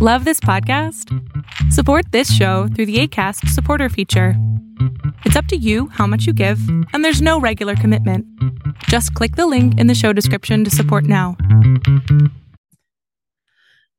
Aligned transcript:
Love 0.00 0.24
this 0.24 0.38
podcast? 0.38 1.12
Support 1.72 2.12
this 2.12 2.32
show 2.32 2.68
through 2.68 2.86
the 2.86 3.00
ACAST 3.00 3.48
supporter 3.48 3.88
feature. 3.88 4.34
It's 5.24 5.34
up 5.34 5.46
to 5.46 5.56
you 5.56 5.88
how 5.88 6.06
much 6.06 6.24
you 6.24 6.32
give, 6.32 6.60
and 6.92 7.04
there's 7.04 7.20
no 7.20 7.40
regular 7.40 7.74
commitment. 7.74 8.24
Just 8.84 9.12
click 9.14 9.34
the 9.34 9.48
link 9.48 9.76
in 9.76 9.88
the 9.88 9.96
show 9.96 10.12
description 10.12 10.62
to 10.62 10.70
support 10.70 11.02
now. 11.02 11.36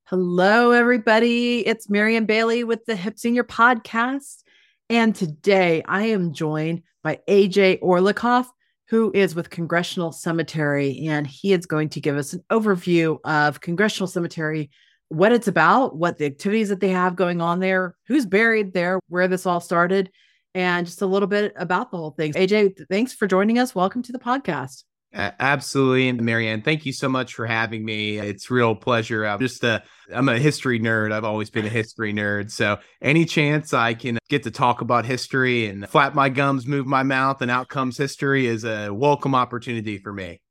Hello, 0.06 0.72
everybody. 0.72 1.68
It's 1.68 1.90
Marianne 1.90 2.26
Bailey 2.26 2.63
with 2.63 2.86
the 2.86 2.96
Hip 2.96 3.20
Senior 3.20 3.44
Podcast. 3.44 4.44
And 4.90 5.13
today 5.13 5.84
I 5.86 6.04
am 6.04 6.31
joined 6.31 6.84
by 7.04 7.20
AJ 7.28 7.81
Orlikoff, 7.81 8.46
who 8.88 9.12
is 9.13 9.36
with 9.36 9.50
Congressional 9.50 10.13
Cemetery. 10.13 11.08
And 11.10 11.28
he 11.28 11.52
is 11.52 11.66
going 11.66 11.90
to 11.90 12.00
give 12.00 12.16
us 12.16 12.31
an 12.31 12.42
overview 12.50 13.18
of 13.26 13.60
Congressional 13.60 14.08
Cemetery 14.08 14.70
what 15.10 15.31
it's 15.31 15.47
about, 15.47 15.97
what 15.97 16.17
the 16.17 16.26
activities 16.26 16.70
that 16.70 16.80
they 16.80 16.89
have 16.89 17.16
going 17.16 17.41
on 17.41 17.59
there, 17.59 17.95
who's 18.08 18.26
buried 18.26 18.73
there, 18.73 19.00
where 19.09 19.27
this 19.27 19.45
all 19.45 19.59
started, 19.59 20.12
and 20.55 20.86
just 20.86 21.02
a 21.02 21.08
little 21.08 21.27
bit 21.27 21.54
about 21.58 21.91
the 21.91 21.98
whole 21.98 22.12
thing. 22.12 22.34
AJ, 22.34 22.88
thanks 22.90 23.14
for 23.14 23.27
joining 23.27 23.59
us. 23.59 23.76
Welcome 23.76 24.03
to 24.03 24.12
the 24.12 24.20
podcast. 24.20 24.84
Absolutely, 25.12 26.08
and 26.08 26.22
Marianne, 26.22 26.62
thank 26.62 26.86
you 26.86 26.94
so 26.94 27.09
much 27.09 27.34
for 27.34 27.48
having 27.48 27.84
me. 27.84 28.20
It's 28.20 28.52
real 28.52 28.76
pleasure. 28.76 29.26
I'm 29.26 29.40
just 29.40 29.64
a 29.64 29.81
I'm 30.14 30.30
a 30.30 30.38
history 30.38 30.80
nerd. 30.80 31.12
I've 31.12 31.23
always 31.23 31.50
been 31.50 31.66
a 31.66 31.70
history 31.70 32.14
nerd. 32.14 32.52
So 32.52 32.78
any 33.02 33.26
chance 33.26 33.73
I 33.73 33.95
can 33.95 34.20
get 34.30 34.44
to 34.44 34.52
talk 34.52 34.81
about 34.81 35.05
history 35.05 35.66
and 35.66 35.89
flap 35.89 36.14
my 36.14 36.30
gums, 36.30 36.67
move 36.67 36.86
my 36.86 37.02
mouth, 37.02 37.41
and 37.41 37.50
out 37.50 37.70
comes 37.70 37.98
history 37.98 38.45
is 38.45 38.64
a 38.66 38.91
welcome 38.91 39.34
opportunity 39.34 39.98
for 39.98 40.14
me. 40.14 40.41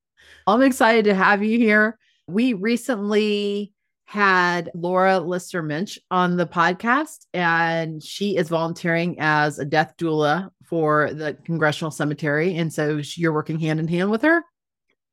I'm 0.49 0.63
excited 0.63 1.05
to 1.05 1.15
have 1.15 1.45
you 1.45 1.57
here. 1.57 1.97
We 2.27 2.55
recently 2.55 3.73
had 4.09 4.71
Laura 4.75 5.19
Lister 5.19 5.63
Minch 5.63 5.99
on 6.11 6.39
the 6.39 6.47
podcast, 6.47 7.27
and 7.35 8.03
she 8.03 8.39
is 8.39 8.49
volunteering 8.49 9.17
as 9.21 9.59
a 9.59 9.67
death 9.67 9.93
doula 9.99 10.49
for 10.65 11.13
the 11.13 11.37
Congressional 11.45 11.91
Cemetery. 11.91 12.57
And 12.57 12.73
so 12.73 13.03
you're 13.17 13.35
working 13.35 13.61
hand 13.61 13.81
in 13.81 13.87
hand 13.87 14.11
with 14.11 14.23
her. 14.23 14.43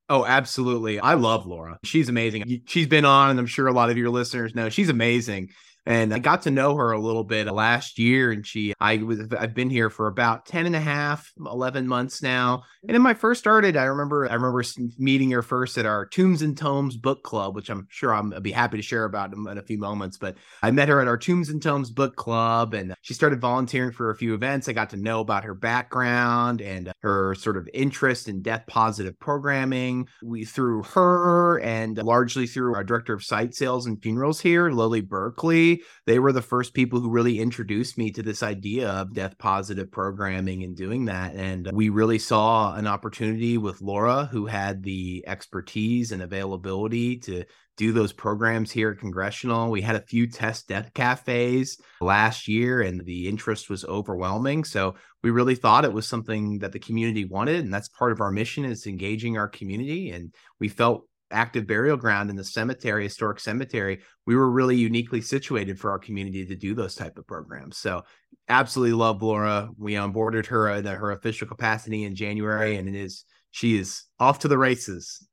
Oh, 0.07 0.23
absolutely. 0.23 0.97
I 0.97 1.15
love 1.15 1.45
Laura. 1.45 1.77
She's 1.83 2.07
amazing. 2.07 2.61
She's 2.67 2.87
been 2.87 3.03
on, 3.03 3.31
and 3.31 3.39
I'm 3.39 3.47
sure 3.47 3.67
a 3.67 3.73
lot 3.73 3.89
of 3.89 3.97
your 3.97 4.09
listeners 4.09 4.55
know 4.55 4.69
she's 4.69 4.87
amazing. 4.87 5.49
And 5.85 6.13
I 6.13 6.19
got 6.19 6.43
to 6.43 6.51
know 6.51 6.75
her 6.75 6.91
a 6.91 6.99
little 6.99 7.23
bit 7.23 7.47
last 7.47 7.99
year. 7.99 8.31
And 8.31 8.45
she, 8.45 8.73
I 8.79 8.97
was, 8.97 9.19
I've 9.37 9.53
been 9.53 9.69
here 9.69 9.89
for 9.89 10.07
about 10.07 10.45
10 10.45 10.65
and 10.65 10.75
a 10.75 10.79
half, 10.79 11.31
11 11.39 11.87
months 11.87 12.23
now. 12.23 12.63
And 12.87 13.03
when 13.03 13.11
I 13.11 13.13
first 13.13 13.39
started, 13.39 13.77
I 13.77 13.85
remember, 13.85 14.29
I 14.29 14.33
remember 14.33 14.63
meeting 14.97 15.31
her 15.31 15.41
first 15.41 15.77
at 15.77 15.85
our 15.85 16.05
Tombs 16.05 16.41
and 16.41 16.57
Tomes 16.57 16.97
book 16.97 17.23
club, 17.23 17.55
which 17.55 17.69
I'm 17.69 17.87
sure 17.89 18.13
i 18.13 18.21
will 18.21 18.39
be 18.41 18.51
happy 18.51 18.77
to 18.77 18.83
share 18.83 19.05
about 19.05 19.33
in, 19.33 19.47
in 19.47 19.57
a 19.57 19.63
few 19.63 19.77
moments. 19.77 20.17
But 20.17 20.37
I 20.63 20.71
met 20.71 20.89
her 20.89 21.01
at 21.01 21.07
our 21.07 21.17
Tombs 21.17 21.49
and 21.49 21.61
Tomes 21.61 21.91
book 21.91 22.15
club 22.15 22.73
and 22.73 22.95
she 23.01 23.13
started 23.13 23.39
volunteering 23.39 23.91
for 23.91 24.09
a 24.09 24.15
few 24.15 24.33
events. 24.33 24.67
I 24.67 24.73
got 24.73 24.89
to 24.91 24.97
know 24.97 25.19
about 25.19 25.43
her 25.43 25.53
background 25.53 26.61
and 26.61 26.91
her 27.01 27.35
sort 27.35 27.57
of 27.57 27.67
interest 27.73 28.27
in 28.27 28.41
death 28.41 28.63
positive 28.67 29.19
programming. 29.19 30.07
We, 30.23 30.45
through 30.45 30.83
her 30.83 31.59
and 31.59 31.97
largely 31.97 32.47
through 32.47 32.75
our 32.75 32.83
director 32.83 33.13
of 33.13 33.23
site 33.23 33.53
sales 33.53 33.85
and 33.85 34.01
funerals 34.01 34.39
here, 34.39 34.69
Lily 34.69 35.01
Berkeley, 35.01 35.74
they 36.05 36.19
were 36.19 36.31
the 36.31 36.41
first 36.41 36.73
people 36.73 36.99
who 36.99 37.09
really 37.09 37.39
introduced 37.39 37.97
me 37.97 38.11
to 38.11 38.23
this 38.23 38.43
idea 38.43 38.89
of 38.89 39.13
death 39.13 39.37
positive 39.37 39.91
programming 39.91 40.63
and 40.63 40.75
doing 40.75 41.05
that. 41.05 41.35
And 41.35 41.69
we 41.71 41.89
really 41.89 42.19
saw 42.19 42.75
an 42.75 42.87
opportunity 42.87 43.57
with 43.57 43.81
Laura, 43.81 44.25
who 44.31 44.45
had 44.45 44.83
the 44.83 45.23
expertise 45.27 46.11
and 46.11 46.21
availability 46.21 47.17
to 47.19 47.43
do 47.77 47.91
those 47.91 48.13
programs 48.13 48.71
here 48.71 48.91
at 48.91 48.99
Congressional. 48.99 49.69
We 49.69 49.81
had 49.81 49.95
a 49.95 50.01
few 50.01 50.27
test 50.27 50.67
death 50.67 50.93
cafes 50.93 51.77
last 51.99 52.47
year, 52.47 52.81
and 52.81 53.05
the 53.05 53.27
interest 53.27 53.69
was 53.69 53.83
overwhelming. 53.83 54.63
So 54.63 54.95
we 55.23 55.31
really 55.31 55.55
thought 55.55 55.85
it 55.85 55.93
was 55.93 56.07
something 56.07 56.59
that 56.59 56.71
the 56.71 56.79
community 56.79 57.25
wanted, 57.25 57.63
and 57.63 57.73
that's 57.73 57.89
part 57.89 58.11
of 58.11 58.21
our 58.21 58.31
mission 58.31 58.63
is 58.63 58.87
engaging 58.87 59.37
our 59.37 59.49
community. 59.49 60.11
And 60.11 60.33
we 60.59 60.69
felt 60.69 61.07
active 61.31 61.67
burial 61.67 61.97
ground 61.97 62.29
in 62.29 62.35
the 62.35 62.43
cemetery, 62.43 63.03
historic 63.03 63.39
cemetery, 63.39 64.01
we 64.25 64.35
were 64.35 64.49
really 64.49 64.75
uniquely 64.75 65.21
situated 65.21 65.79
for 65.79 65.91
our 65.91 65.99
community 65.99 66.45
to 66.45 66.55
do 66.55 66.73
those 66.73 66.95
type 66.95 67.17
of 67.17 67.27
programs. 67.27 67.77
So 67.77 68.03
absolutely 68.47 68.93
love 68.93 69.21
Laura. 69.21 69.69
We 69.77 69.93
onboarded 69.93 70.45
her 70.47 70.69
in 70.69 70.85
her 70.85 71.11
official 71.11 71.47
capacity 71.47 72.03
in 72.03 72.15
January 72.15 72.75
and 72.75 72.87
it 72.87 72.95
is 72.95 73.25
she 73.51 73.77
is 73.77 74.03
off 74.19 74.39
to 74.39 74.47
the 74.47 74.57
races. 74.57 75.25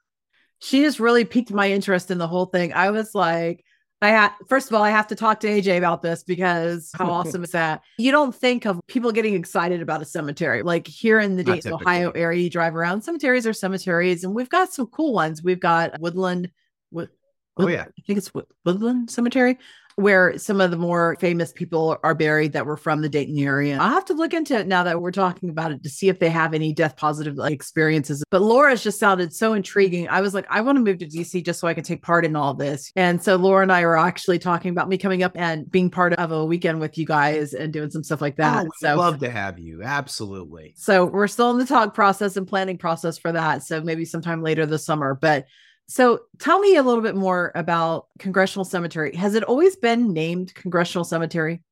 She 0.60 0.82
just 0.82 1.00
really 1.00 1.25
piqued 1.25 1.50
my 1.50 1.70
interest 1.70 2.10
in 2.10 2.19
the 2.19 2.28
whole 2.28 2.47
thing. 2.47 2.72
I 2.72 2.92
was 2.92 3.16
like, 3.16 3.64
I 4.03 4.09
had 4.09 4.33
first 4.49 4.69
of 4.69 4.75
all, 4.75 4.83
I 4.83 4.91
have 4.91 5.07
to 5.07 5.15
talk 5.15 5.39
to 5.41 5.47
AJ 5.47 5.79
about 5.79 6.03
this 6.03 6.25
because 6.25 6.91
how 6.99 7.07
awesome 7.11 7.45
is 7.45 7.53
that? 7.53 7.83
You 7.99 8.11
don't 8.11 8.35
think 8.35 8.67
of 8.67 8.81
people 8.89 9.13
getting 9.13 9.35
excited 9.35 9.81
about 9.81 10.03
a 10.03 10.05
cemetery. 10.05 10.63
Like 10.63 10.89
here 10.89 11.21
in 11.21 11.37
the 11.37 11.45
Dayton, 11.45 11.73
Ohio 11.73 12.11
area, 12.11 12.43
you 12.43 12.51
drive 12.51 12.75
around, 12.75 13.03
cemeteries 13.03 13.47
are 13.47 13.53
cemeteries, 13.53 14.25
and 14.25 14.35
we've 14.35 14.51
got 14.51 14.73
some 14.73 14.87
cool 14.89 15.13
ones. 15.13 15.43
We've 15.43 15.61
got 15.61 16.01
Woodland. 16.01 16.51
Wood, 16.91 17.11
oh 17.57 17.69
yeah, 17.69 17.83
I 17.83 18.03
think 18.07 18.19
it's 18.19 18.31
Woodland 18.65 19.11
Cemetery 19.11 19.59
where 19.97 20.39
some 20.39 20.61
of 20.61 20.71
the 20.71 20.77
more 20.77 21.17
famous 21.21 21.53
people 21.53 21.99
are 22.03 22.15
buried 22.15 22.53
that 22.53 22.67
were 22.67 22.77
from 22.77 23.03
the 23.03 23.09
Dayton 23.09 23.39
area. 23.39 23.79
I'll 23.79 23.91
have 23.91 24.05
to 24.07 24.15
look 24.15 24.33
into 24.33 24.59
it 24.59 24.67
now 24.67 24.85
that 24.85 25.01
we're 25.01 25.13
talking 25.13 25.51
about 25.51 25.73
it 25.73 25.83
to 25.83 25.91
see 25.91 26.09
if 26.09 26.19
they 26.19 26.31
have 26.31 26.55
any 26.55 26.73
death 26.73 26.97
positive 26.97 27.37
like, 27.37 27.53
experiences. 27.53 28.25
But 28.31 28.43
Laura's 28.43 28.83
just 28.83 28.99
sounded 28.99 29.35
so 29.35 29.53
intriguing. 29.53 30.09
I 30.09 30.21
was 30.21 30.35
like, 30.35 30.47
I 30.49 30.61
want 30.61 30.77
to 30.77 30.83
move 30.83 30.99
to 30.99 31.07
DC 31.07 31.45
just 31.45 31.61
so 31.61 31.69
I 31.69 31.75
can 31.75 31.85
take 31.85 32.03
part 32.03 32.25
in 32.25 32.37
all 32.37 32.55
this. 32.55 32.91
And 32.97 33.23
so 33.23 33.37
Laura 33.37 33.63
and 33.63 33.73
I 33.73 33.83
are 33.83 33.97
actually 33.97 34.39
talking 34.39 34.71
about 34.71 34.89
me 34.89 34.99
coming 34.99 35.23
up 35.23 35.33
and 35.34 35.71
being 35.71 35.91
part 35.91 36.15
of 36.15 36.33
a 36.33 36.45
weekend 36.45 36.81
with 36.81 36.97
you 36.97 37.07
guys 37.07 37.53
and 37.55 37.73
doing 37.73 37.91
some 37.91 38.03
stuff 38.03 38.21
like 38.21 38.37
that. 38.37 38.67
Oh, 38.67 38.71
so 38.79 38.97
love 38.97 39.19
to 39.21 39.31
have 39.31 39.59
you. 39.59 39.83
Absolutely. 39.83 40.75
So 40.77 41.05
we're 41.05 41.29
still 41.29 41.51
in 41.51 41.59
the 41.59 41.67
talk 41.67 41.95
process 41.95 42.37
and 42.37 42.47
planning 42.47 42.79
process 42.79 43.19
for 43.19 43.33
that. 43.33 43.63
So 43.63 43.81
maybe 43.83 44.05
sometime 44.05 44.43
later 44.43 44.67
this 44.67 44.84
summer. 44.87 45.15
But 45.15 45.47
so 45.87 46.20
tell 46.38 46.59
me 46.60 46.76
a 46.76 46.82
little 46.82 47.03
bit 47.03 47.15
more 47.15 47.53
about 47.54 48.06
Congressional 48.19 48.65
Cemetery. 48.65 49.15
Has 49.16 49.34
it 49.34 49.44
always 49.44 49.76
been 49.76 50.12
named 50.12 50.54
Congressional 50.54 51.04
Cemetery? 51.04 51.62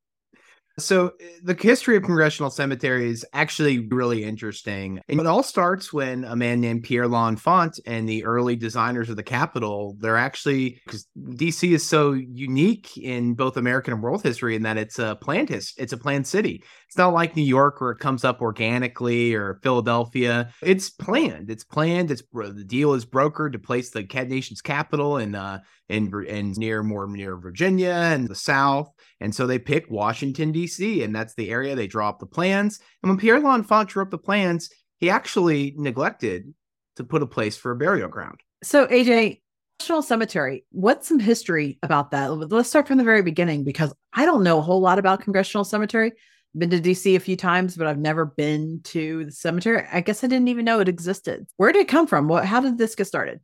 So 0.85 1.13
eh, 1.21 1.25
the 1.43 1.55
history 1.55 1.97
of 1.97 2.03
Congressional 2.03 2.51
Cemetery 2.51 3.09
is 3.09 3.25
actually 3.33 3.87
really 3.89 4.25
interesting. 4.25 5.01
And 5.09 5.21
it 5.21 5.27
all 5.27 5.43
starts 5.43 5.93
when 5.93 6.25
a 6.25 6.37
man 6.37 6.61
named 6.61 6.85
Pierre 6.85 7.09
L'Enfant 7.09 7.79
and 7.87 8.09
the 8.09 8.25
early 8.25 8.57
designers 8.57 9.11
of 9.11 9.17
the 9.17 9.23
Capitol, 9.23 9.97
they're 10.01 10.17
actually 10.17 10.81
because 10.85 11.07
DC 11.17 11.73
is 11.73 11.85
so 11.85 12.13
unique 12.13 12.97
in 12.97 13.35
both 13.35 13.57
American 13.57 13.95
and 13.95 14.03
world 14.03 14.23
history 14.23 14.57
in 14.57 14.63
that 14.63 14.77
it's 14.77 14.99
a 14.99 15.17
planned 15.21 15.49
his, 15.49 15.73
it's 15.77 15.93
a 15.93 15.99
planned 15.99 16.27
city. 16.27 16.63
It's 16.87 16.99
not 16.99 17.13
like 17.13 17.37
New 17.37 17.43
York 17.43 17.81
where 17.81 17.93
it 17.93 18.01
comes 18.01 18.25
up 18.25 18.43
organically 18.43 19.35
or 19.35 19.61
Philadelphia. 19.63 20.53
It's 20.61 20.91
planned. 20.91 21.49
It's 21.51 21.65
planned. 21.65 22.11
It's 22.11 22.23
the 22.33 22.65
deal 22.67 22.95
is 22.95 23.07
brokered 23.07 23.53
to 23.53 23.59
place 23.59 23.91
the 23.91 24.03
nation's 24.29 24.61
capital 24.61 25.17
in 25.19 25.35
uh 25.35 25.61
in, 25.91 26.13
in 26.27 26.53
near 26.53 26.83
more 26.83 27.07
near 27.09 27.37
Virginia 27.37 27.91
and 27.91 28.29
the 28.29 28.35
South. 28.35 28.91
And 29.21 29.35
so 29.35 29.47
they 29.47 29.59
pick 29.59 29.91
Washington 29.91 30.53
D.C. 30.53 30.70
and 30.79 31.15
that's 31.15 31.35
the 31.35 31.51
area 31.51 31.75
they 31.75 31.87
draw 31.87 32.09
up 32.09 32.19
the 32.19 32.27
plans. 32.27 32.79
And 33.03 33.11
when 33.11 33.19
Pierre 33.19 33.41
L'Enfant 33.41 33.89
drew 33.89 34.03
up 34.03 34.11
the 34.11 34.19
plans, 34.19 34.71
he 34.99 35.11
actually 35.11 35.75
neglected 35.77 36.53
to 36.97 37.05
put 37.05 37.23
a 37.23 37.27
place 37.27 37.57
for 37.57 37.73
a 37.73 37.77
burial 37.77 38.09
ground. 38.09 38.41
So 38.63 38.87
AJ, 38.87 39.41
National 39.81 40.03
Cemetery. 40.03 40.65
What's 40.71 41.09
some 41.09 41.19
history 41.19 41.79
about 41.83 42.11
that? 42.11 42.29
Let's 42.29 42.69
start 42.69 42.87
from 42.87 42.99
the 42.99 43.05
very 43.05 43.23
beginning 43.23 43.65
because 43.65 43.95
I 44.13 44.27
don't 44.27 44.43
know 44.43 44.59
a 44.59 44.63
whole 44.63 44.81
lot 44.81 44.99
about 44.99 45.23
Congressional 45.23 45.65
Cemetery 45.65 46.13
been 46.57 46.71
to 46.71 46.81
DC 46.81 47.15
a 47.17 47.21
few 47.21 47.37
times, 47.37 47.77
but 47.77 47.87
I've 47.87 47.99
never 47.99 48.27
been 48.27 48.81
to 48.85 49.27
the 49.27 49.33
cemetery. 49.33 49.87
I 49.93 50.01
guess 50.01 50.25
I 50.25 50.27
didn't 50.27 50.49
even 50.49 50.65
know 50.65 50.81
it 50.81 50.89
existed. 50.89 51.47
Where 51.57 51.73
did 51.73 51.83
it 51.83 51.89
come 51.89 52.07
from? 52.07 52.29
What 52.29 52.45
how 52.45 52.61
did 52.61 52.79
this 52.79 52.95
get 52.95 53.07
started? 53.07 53.41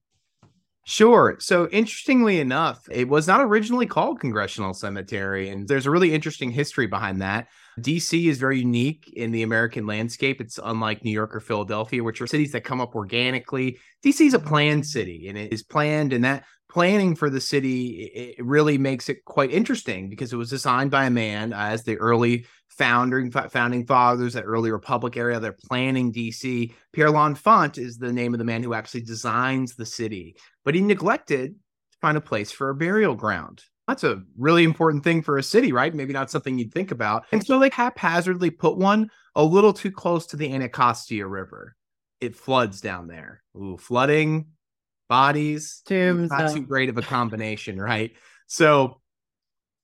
Sure. 0.88 1.34
So, 1.40 1.66
interestingly 1.70 2.38
enough, 2.38 2.86
it 2.92 3.08
was 3.08 3.26
not 3.26 3.40
originally 3.40 3.86
called 3.86 4.20
Congressional 4.20 4.72
Cemetery. 4.72 5.48
And 5.48 5.66
there's 5.66 5.86
a 5.86 5.90
really 5.90 6.14
interesting 6.14 6.52
history 6.52 6.86
behind 6.86 7.20
that. 7.22 7.48
DC 7.80 8.28
is 8.28 8.38
very 8.38 8.60
unique 8.60 9.12
in 9.16 9.32
the 9.32 9.42
American 9.42 9.84
landscape. 9.84 10.40
It's 10.40 10.60
unlike 10.62 11.02
New 11.02 11.10
York 11.10 11.34
or 11.34 11.40
Philadelphia, 11.40 12.04
which 12.04 12.20
are 12.20 12.26
cities 12.28 12.52
that 12.52 12.60
come 12.62 12.80
up 12.80 12.94
organically. 12.94 13.78
DC 14.04 14.28
is 14.28 14.34
a 14.34 14.38
planned 14.38 14.86
city 14.86 15.26
and 15.28 15.36
it 15.36 15.52
is 15.52 15.64
planned, 15.64 16.12
and 16.12 16.24
that 16.24 16.44
planning 16.68 17.14
for 17.14 17.30
the 17.30 17.40
city 17.40 18.34
it 18.36 18.44
really 18.44 18.76
makes 18.76 19.08
it 19.08 19.24
quite 19.24 19.50
interesting 19.50 20.08
because 20.08 20.32
it 20.32 20.36
was 20.36 20.50
designed 20.50 20.90
by 20.90 21.04
a 21.04 21.10
man 21.10 21.52
as 21.52 21.84
the 21.84 21.96
early 21.96 22.44
founding 22.68 23.30
founding 23.30 23.86
fathers 23.86 24.34
that 24.34 24.44
early 24.44 24.70
republic 24.70 25.16
area. 25.16 25.38
They're 25.38 25.56
planning 25.68 26.12
dc 26.12 26.74
pierre 26.92 27.10
l'enfant 27.10 27.78
is 27.78 27.98
the 27.98 28.12
name 28.12 28.34
of 28.34 28.38
the 28.38 28.44
man 28.44 28.62
who 28.62 28.74
actually 28.74 29.02
designs 29.02 29.74
the 29.74 29.86
city 29.86 30.36
but 30.64 30.74
he 30.74 30.80
neglected 30.80 31.54
to 31.92 31.98
find 32.00 32.16
a 32.16 32.20
place 32.20 32.50
for 32.50 32.70
a 32.70 32.74
burial 32.74 33.14
ground. 33.14 33.62
That's 33.86 34.02
a 34.02 34.22
really 34.36 34.64
important 34.64 35.04
thing 35.04 35.22
for 35.22 35.38
a 35.38 35.42
city 35.42 35.72
right? 35.72 35.94
Maybe 35.94 36.12
not 36.12 36.30
something 36.30 36.58
you'd 36.58 36.74
think 36.74 36.90
about. 36.90 37.26
And 37.32 37.46
so 37.46 37.58
they 37.58 37.70
haphazardly 37.70 38.50
put 38.50 38.76
one 38.76 39.10
a 39.36 39.44
little 39.44 39.72
too 39.72 39.92
close 39.92 40.26
to 40.28 40.36
the 40.36 40.52
anacostia 40.52 41.26
river. 41.26 41.76
It 42.20 42.34
floods 42.34 42.80
down 42.80 43.06
there. 43.06 43.42
Ooh 43.56 43.76
flooding 43.76 44.46
bodies 45.08 45.82
tombs 45.86 46.30
not 46.30 46.52
too 46.52 46.64
great 46.64 46.88
of 46.88 46.98
a 46.98 47.02
combination 47.02 47.80
right 47.80 48.12
so 48.46 49.00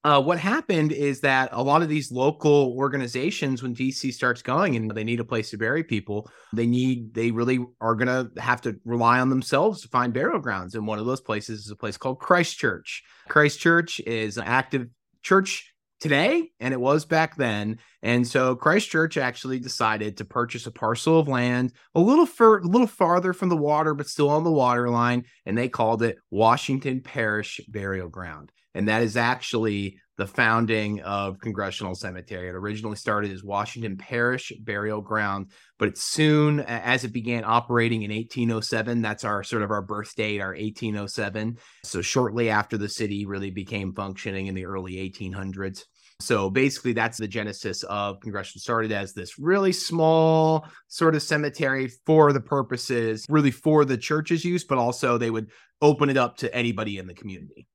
uh, 0.04 0.20
what 0.20 0.38
happened 0.38 0.90
is 0.90 1.20
that 1.20 1.48
a 1.52 1.62
lot 1.62 1.80
of 1.80 1.88
these 1.88 2.10
local 2.10 2.74
organizations, 2.76 3.62
when 3.62 3.74
DC 3.74 4.12
starts 4.12 4.42
going 4.42 4.74
and 4.74 4.90
they 4.90 5.04
need 5.04 5.20
a 5.20 5.24
place 5.24 5.50
to 5.50 5.56
bury 5.56 5.84
people, 5.84 6.28
they 6.52 6.66
need, 6.66 7.14
they 7.14 7.30
really 7.30 7.64
are 7.80 7.94
going 7.94 8.08
to 8.08 8.40
have 8.40 8.60
to 8.60 8.76
rely 8.84 9.20
on 9.20 9.28
themselves 9.28 9.80
to 9.82 9.88
find 9.88 10.12
burial 10.12 10.40
grounds. 10.40 10.74
And 10.74 10.88
one 10.88 10.98
of 10.98 11.06
those 11.06 11.20
places 11.20 11.66
is 11.66 11.70
a 11.70 11.76
place 11.76 11.96
called 11.96 12.18
Christ 12.18 12.58
Church. 12.58 13.04
Christ 13.28 13.60
Church 13.60 14.00
is 14.00 14.38
an 14.38 14.44
active 14.44 14.88
church 15.22 15.71
today 16.02 16.50
and 16.58 16.74
it 16.74 16.80
was 16.80 17.04
back 17.04 17.36
then 17.36 17.78
and 18.02 18.26
so 18.26 18.56
christ 18.56 18.90
church 18.90 19.16
actually 19.16 19.60
decided 19.60 20.16
to 20.16 20.24
purchase 20.24 20.66
a 20.66 20.70
parcel 20.72 21.20
of 21.20 21.28
land 21.28 21.72
a 21.94 22.00
little 22.00 22.26
fur, 22.26 22.58
a 22.58 22.66
little 22.66 22.88
farther 22.88 23.32
from 23.32 23.48
the 23.48 23.56
water 23.56 23.94
but 23.94 24.08
still 24.08 24.28
on 24.28 24.42
the 24.42 24.50
water 24.50 24.90
line 24.90 25.24
and 25.46 25.56
they 25.56 25.68
called 25.68 26.02
it 26.02 26.18
washington 26.32 27.00
parish 27.00 27.60
burial 27.68 28.08
ground 28.08 28.50
and 28.74 28.88
that 28.88 29.02
is 29.02 29.16
actually 29.16 29.96
the 30.18 30.26
founding 30.26 31.00
of 31.00 31.40
Congressional 31.40 31.94
Cemetery. 31.94 32.48
It 32.48 32.54
originally 32.54 32.96
started 32.96 33.32
as 33.32 33.42
Washington 33.42 33.96
Parish 33.96 34.52
Burial 34.60 35.00
Ground, 35.00 35.50
but 35.78 35.88
it 35.88 35.98
soon, 35.98 36.60
as 36.60 37.04
it 37.04 37.12
began 37.12 37.44
operating 37.44 38.02
in 38.02 38.10
1807, 38.10 39.00
that's 39.00 39.24
our 39.24 39.42
sort 39.42 39.62
of 39.62 39.70
our 39.70 39.82
birth 39.82 40.14
date, 40.14 40.40
our 40.40 40.50
1807. 40.50 41.56
So 41.84 42.02
shortly 42.02 42.50
after 42.50 42.76
the 42.76 42.88
city 42.88 43.24
really 43.24 43.50
became 43.50 43.94
functioning 43.94 44.46
in 44.46 44.54
the 44.54 44.66
early 44.66 44.94
1800s. 44.94 45.84
So 46.22 46.50
basically, 46.50 46.92
that's 46.92 47.18
the 47.18 47.28
genesis 47.28 47.82
of 47.84 48.20
Congressional. 48.20 48.60
Started 48.60 48.92
as 48.92 49.12
this 49.12 49.38
really 49.38 49.72
small 49.72 50.66
sort 50.88 51.14
of 51.14 51.22
cemetery 51.22 51.90
for 52.06 52.32
the 52.32 52.40
purposes, 52.40 53.26
really 53.28 53.50
for 53.50 53.84
the 53.84 53.96
church's 53.96 54.44
use, 54.44 54.64
but 54.64 54.78
also 54.78 55.18
they 55.18 55.30
would 55.30 55.50
open 55.80 56.08
it 56.08 56.16
up 56.16 56.36
to 56.38 56.54
anybody 56.54 56.98
in 56.98 57.06
the 57.06 57.14
community. 57.14 57.66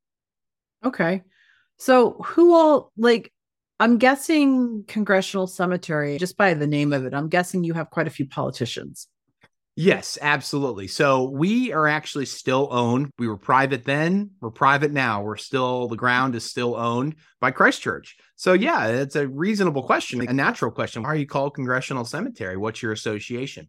Okay. 0.83 1.23
So 1.77 2.13
who 2.23 2.53
all 2.53 2.91
like 2.97 3.31
I'm 3.79 3.97
guessing 3.97 4.85
Congressional 4.87 5.45
Cemetery, 5.45 6.17
just 6.17 6.37
by 6.37 6.55
the 6.55 6.65
name 6.65 6.93
of 6.93 7.05
it, 7.05 7.13
I'm 7.13 7.29
guessing 7.29 7.63
you 7.63 7.73
have 7.73 7.91
quite 7.91 8.07
a 8.07 8.11
few 8.11 8.27
politicians. 8.27 9.07
Yes, 9.75 10.17
absolutely. 10.19 10.87
So 10.87 11.29
we 11.29 11.71
are 11.71 11.85
actually 11.85 12.25
still 12.25 12.67
owned. 12.71 13.11
We 13.19 13.27
were 13.27 13.37
private 13.37 13.85
then, 13.85 14.31
we're 14.41 14.49
private 14.49 14.91
now. 14.91 15.21
We're 15.21 15.37
still, 15.37 15.87
the 15.87 15.95
ground 15.95 16.33
is 16.33 16.43
still 16.43 16.75
owned 16.75 17.15
by 17.39 17.51
Christ 17.51 17.83
Church. 17.83 18.17
So, 18.37 18.53
yeah, 18.53 18.87
it's 18.87 19.15
a 19.15 19.27
reasonable 19.27 19.83
question, 19.83 20.21
a 20.27 20.31
natural 20.31 20.71
question. 20.71 21.03
Why 21.03 21.09
are 21.09 21.15
you 21.15 21.27
called 21.27 21.55
Congressional 21.55 22.05
Cemetery? 22.05 22.55
What's 22.55 22.81
your 22.81 22.91
association? 22.91 23.67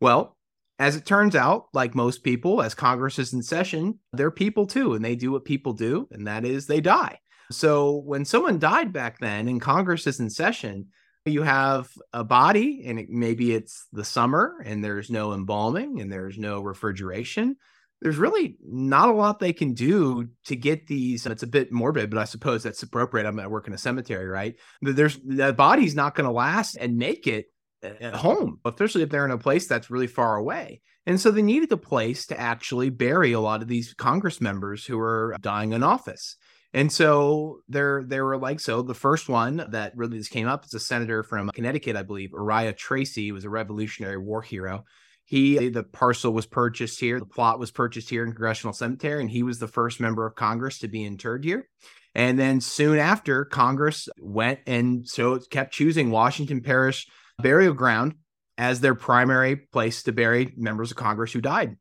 Well, 0.00 0.36
as 0.78 0.96
it 0.96 1.06
turns 1.06 1.36
out, 1.36 1.66
like 1.72 1.94
most 1.94 2.24
people, 2.24 2.62
as 2.62 2.74
Congress 2.74 3.18
is 3.18 3.32
in 3.32 3.42
session, 3.42 3.98
they're 4.12 4.30
people 4.30 4.66
too, 4.66 4.94
and 4.94 5.04
they 5.04 5.16
do 5.16 5.32
what 5.32 5.44
people 5.44 5.74
do, 5.74 6.08
and 6.10 6.26
that 6.26 6.44
is 6.44 6.66
they 6.66 6.80
die. 6.80 7.18
So 7.50 8.02
when 8.04 8.24
someone 8.24 8.58
died 8.58 8.92
back 8.92 9.18
then 9.18 9.48
and 9.48 9.60
Congress 9.60 10.06
is 10.06 10.18
in 10.18 10.30
session, 10.30 10.88
you 11.24 11.42
have 11.42 11.88
a 12.12 12.24
body 12.24 12.84
and 12.86 12.98
it, 12.98 13.10
maybe 13.10 13.52
it's 13.52 13.86
the 13.92 14.04
summer 14.04 14.62
and 14.64 14.82
there's 14.82 15.10
no 15.10 15.32
embalming 15.32 16.00
and 16.00 16.10
there's 16.10 16.38
no 16.38 16.60
refrigeration. 16.60 17.56
There's 18.02 18.18
really 18.18 18.58
not 18.62 19.08
a 19.08 19.12
lot 19.12 19.38
they 19.38 19.52
can 19.52 19.72
do 19.72 20.28
to 20.46 20.56
get 20.56 20.86
these. 20.86 21.24
It's 21.24 21.42
a 21.42 21.46
bit 21.46 21.72
morbid, 21.72 22.10
but 22.10 22.18
I 22.18 22.24
suppose 22.24 22.62
that's 22.62 22.82
appropriate. 22.82 23.26
I'm 23.26 23.38
at 23.38 23.50
work 23.50 23.66
in 23.66 23.72
a 23.72 23.78
cemetery, 23.78 24.26
right? 24.26 24.54
There's 24.82 25.18
the 25.18 25.54
body's 25.54 25.94
not 25.94 26.14
going 26.14 26.26
to 26.26 26.32
last 26.32 26.76
and 26.76 26.98
make 26.98 27.26
it 27.26 27.46
uh, 27.82 27.90
at 28.00 28.14
home, 28.14 28.60
especially 28.64 29.02
if 29.02 29.08
they're 29.08 29.24
in 29.24 29.30
a 29.30 29.38
place 29.38 29.66
that's 29.66 29.90
really 29.90 30.06
far 30.06 30.36
away. 30.36 30.82
And 31.06 31.20
so 31.20 31.30
they 31.30 31.42
needed 31.42 31.72
a 31.72 31.76
place 31.76 32.26
to 32.26 32.38
actually 32.38 32.90
bury 32.90 33.32
a 33.32 33.40
lot 33.40 33.62
of 33.62 33.68
these 33.68 33.94
Congress 33.94 34.40
members 34.40 34.84
who 34.84 34.98
are 34.98 35.36
dying 35.40 35.72
in 35.72 35.82
office. 35.82 36.36
And 36.74 36.92
so 36.92 37.60
there, 37.68 38.04
there 38.06 38.24
were 38.24 38.36
like 38.36 38.60
so. 38.60 38.82
The 38.82 38.92
first 38.92 39.28
one 39.28 39.64
that 39.70 39.96
really 39.96 40.18
just 40.18 40.30
came 40.30 40.48
up 40.48 40.64
is 40.64 40.74
a 40.74 40.80
senator 40.80 41.22
from 41.22 41.48
Connecticut, 41.50 41.96
I 41.96 42.02
believe, 42.02 42.32
Uriah 42.32 42.74
Tracy, 42.74 43.32
was 43.32 43.44
a 43.44 43.50
Revolutionary 43.50 44.18
War 44.18 44.42
hero. 44.42 44.84
He, 45.26 45.68
the 45.68 45.82
parcel 45.82 46.32
was 46.32 46.46
purchased 46.46 47.00
here, 47.00 47.18
the 47.18 47.26
plot 47.26 47.58
was 47.58 47.72
purchased 47.72 48.08
here 48.08 48.24
in 48.24 48.30
Congressional 48.30 48.72
Cemetery, 48.72 49.20
and 49.20 49.30
he 49.30 49.42
was 49.42 49.58
the 49.58 49.66
first 49.66 50.00
member 50.00 50.24
of 50.24 50.36
Congress 50.36 50.78
to 50.78 50.88
be 50.88 51.04
interred 51.04 51.44
here. 51.44 51.68
And 52.14 52.38
then 52.38 52.60
soon 52.60 52.98
after, 52.98 53.44
Congress 53.44 54.08
went 54.18 54.60
and 54.66 55.06
so 55.06 55.34
it 55.34 55.50
kept 55.50 55.74
choosing 55.74 56.10
Washington 56.10 56.62
Parish 56.62 57.06
burial 57.40 57.74
ground 57.74 58.14
as 58.56 58.80
their 58.80 58.94
primary 58.94 59.56
place 59.56 60.04
to 60.04 60.12
bury 60.12 60.54
members 60.56 60.92
of 60.92 60.96
Congress 60.96 61.32
who 61.32 61.40
died. 61.40 61.76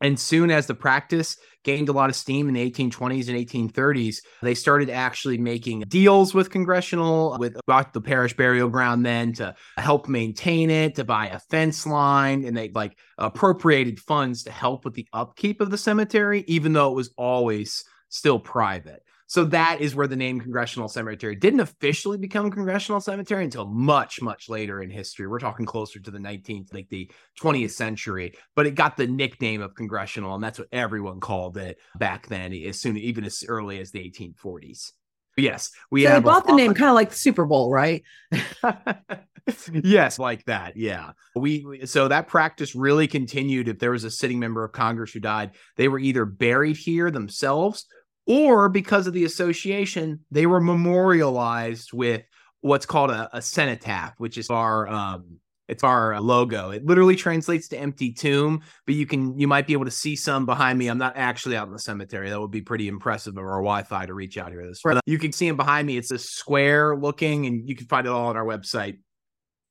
And 0.00 0.18
soon 0.18 0.50
as 0.50 0.66
the 0.66 0.74
practice 0.74 1.36
gained 1.62 1.88
a 1.88 1.92
lot 1.92 2.10
of 2.10 2.16
steam 2.16 2.48
in 2.48 2.54
the 2.54 2.70
1820s 2.70 3.28
and 3.28 3.72
1830s, 3.72 4.16
they 4.42 4.54
started 4.54 4.90
actually 4.90 5.38
making 5.38 5.80
deals 5.88 6.34
with 6.34 6.50
congressional, 6.50 7.36
with 7.38 7.56
about 7.66 7.94
the 7.94 8.00
parish 8.00 8.36
burial 8.36 8.68
ground 8.68 9.06
then 9.06 9.32
to 9.34 9.54
help 9.78 10.08
maintain 10.08 10.68
it, 10.68 10.96
to 10.96 11.04
buy 11.04 11.28
a 11.28 11.38
fence 11.38 11.86
line, 11.86 12.44
and 12.44 12.56
they 12.56 12.70
like 12.70 12.98
appropriated 13.18 13.98
funds 13.98 14.42
to 14.42 14.50
help 14.50 14.84
with 14.84 14.94
the 14.94 15.06
upkeep 15.12 15.60
of 15.60 15.70
the 15.70 15.78
cemetery, 15.78 16.44
even 16.48 16.72
though 16.72 16.90
it 16.90 16.96
was 16.96 17.10
always 17.16 17.84
still 18.10 18.38
private. 18.38 19.02
So 19.26 19.44
that 19.46 19.80
is 19.80 19.94
where 19.94 20.06
the 20.06 20.16
name 20.16 20.40
Congressional 20.40 20.88
Cemetery 20.88 21.34
didn't 21.34 21.60
officially 21.60 22.18
become 22.18 22.50
Congressional 22.50 23.00
Cemetery 23.00 23.44
until 23.44 23.66
much, 23.66 24.20
much 24.20 24.48
later 24.48 24.82
in 24.82 24.90
history. 24.90 25.26
We're 25.26 25.38
talking 25.38 25.66
closer 25.66 25.98
to 25.98 26.10
the 26.10 26.18
19th, 26.18 26.74
like 26.74 26.88
the 26.90 27.10
20th 27.40 27.70
century, 27.70 28.34
but 28.54 28.66
it 28.66 28.74
got 28.74 28.96
the 28.96 29.06
nickname 29.06 29.62
of 29.62 29.74
Congressional, 29.74 30.34
and 30.34 30.44
that's 30.44 30.58
what 30.58 30.68
everyone 30.72 31.20
called 31.20 31.56
it 31.56 31.78
back 31.98 32.28
then, 32.28 32.52
as 32.52 32.80
soon 32.80 32.98
even 32.98 33.24
as 33.24 33.42
early 33.48 33.80
as 33.80 33.90
the 33.90 34.00
1840s. 34.00 34.92
Yes, 35.36 35.70
we 35.90 36.04
so 36.04 36.20
bought 36.20 36.46
the 36.46 36.54
name 36.54 36.74
kind 36.74 36.90
of 36.90 36.94
like 36.94 37.10
the 37.10 37.16
Super 37.16 37.44
Bowl, 37.44 37.72
right? 37.72 38.04
yes, 39.72 40.18
like 40.18 40.44
that. 40.44 40.76
Yeah. 40.76 41.10
We 41.34 41.86
so 41.86 42.06
that 42.06 42.28
practice 42.28 42.76
really 42.76 43.08
continued. 43.08 43.66
If 43.66 43.80
there 43.80 43.90
was 43.90 44.04
a 44.04 44.12
sitting 44.12 44.38
member 44.38 44.62
of 44.62 44.70
Congress 44.70 45.12
who 45.12 45.18
died, 45.18 45.52
they 45.76 45.88
were 45.88 45.98
either 45.98 46.24
buried 46.24 46.76
here 46.76 47.10
themselves 47.10 47.86
or 48.26 48.68
because 48.68 49.06
of 49.06 49.12
the 49.12 49.24
association, 49.24 50.20
they 50.30 50.46
were 50.46 50.60
memorialized 50.60 51.92
with 51.92 52.22
what's 52.60 52.86
called 52.86 53.10
a, 53.10 53.28
a 53.32 53.42
cenotaph, 53.42 54.14
which 54.18 54.38
is 54.38 54.48
our 54.50 54.88
um, 54.88 55.38
it's 55.68 55.82
our 55.82 56.20
logo. 56.20 56.70
It 56.70 56.84
literally 56.84 57.16
translates 57.16 57.68
to 57.68 57.78
empty 57.78 58.12
tomb, 58.12 58.62
but 58.86 58.94
you 58.94 59.06
can 59.06 59.38
you 59.38 59.48
might 59.48 59.66
be 59.66 59.72
able 59.72 59.86
to 59.86 59.90
see 59.90 60.16
some 60.16 60.46
behind 60.46 60.78
me. 60.78 60.88
I'm 60.88 60.98
not 60.98 61.16
actually 61.16 61.56
out 61.56 61.66
in 61.66 61.72
the 61.72 61.78
cemetery. 61.78 62.30
That 62.30 62.40
would 62.40 62.50
be 62.50 62.60
pretty 62.60 62.88
impressive 62.88 63.36
of 63.36 63.44
our 63.44 63.62
Wi-Fi 63.62 64.06
to 64.06 64.14
reach 64.14 64.36
out 64.36 64.50
here. 64.50 64.66
This 64.66 64.82
you 65.06 65.18
can 65.18 65.32
see 65.32 65.46
them 65.46 65.56
behind 65.56 65.86
me. 65.86 65.96
It's 65.96 66.10
a 66.10 66.18
square 66.18 66.96
looking, 66.96 67.46
and 67.46 67.66
you 67.68 67.76
can 67.76 67.86
find 67.86 68.06
it 68.06 68.10
all 68.10 68.26
on 68.26 68.36
our 68.36 68.44
website. 68.44 68.98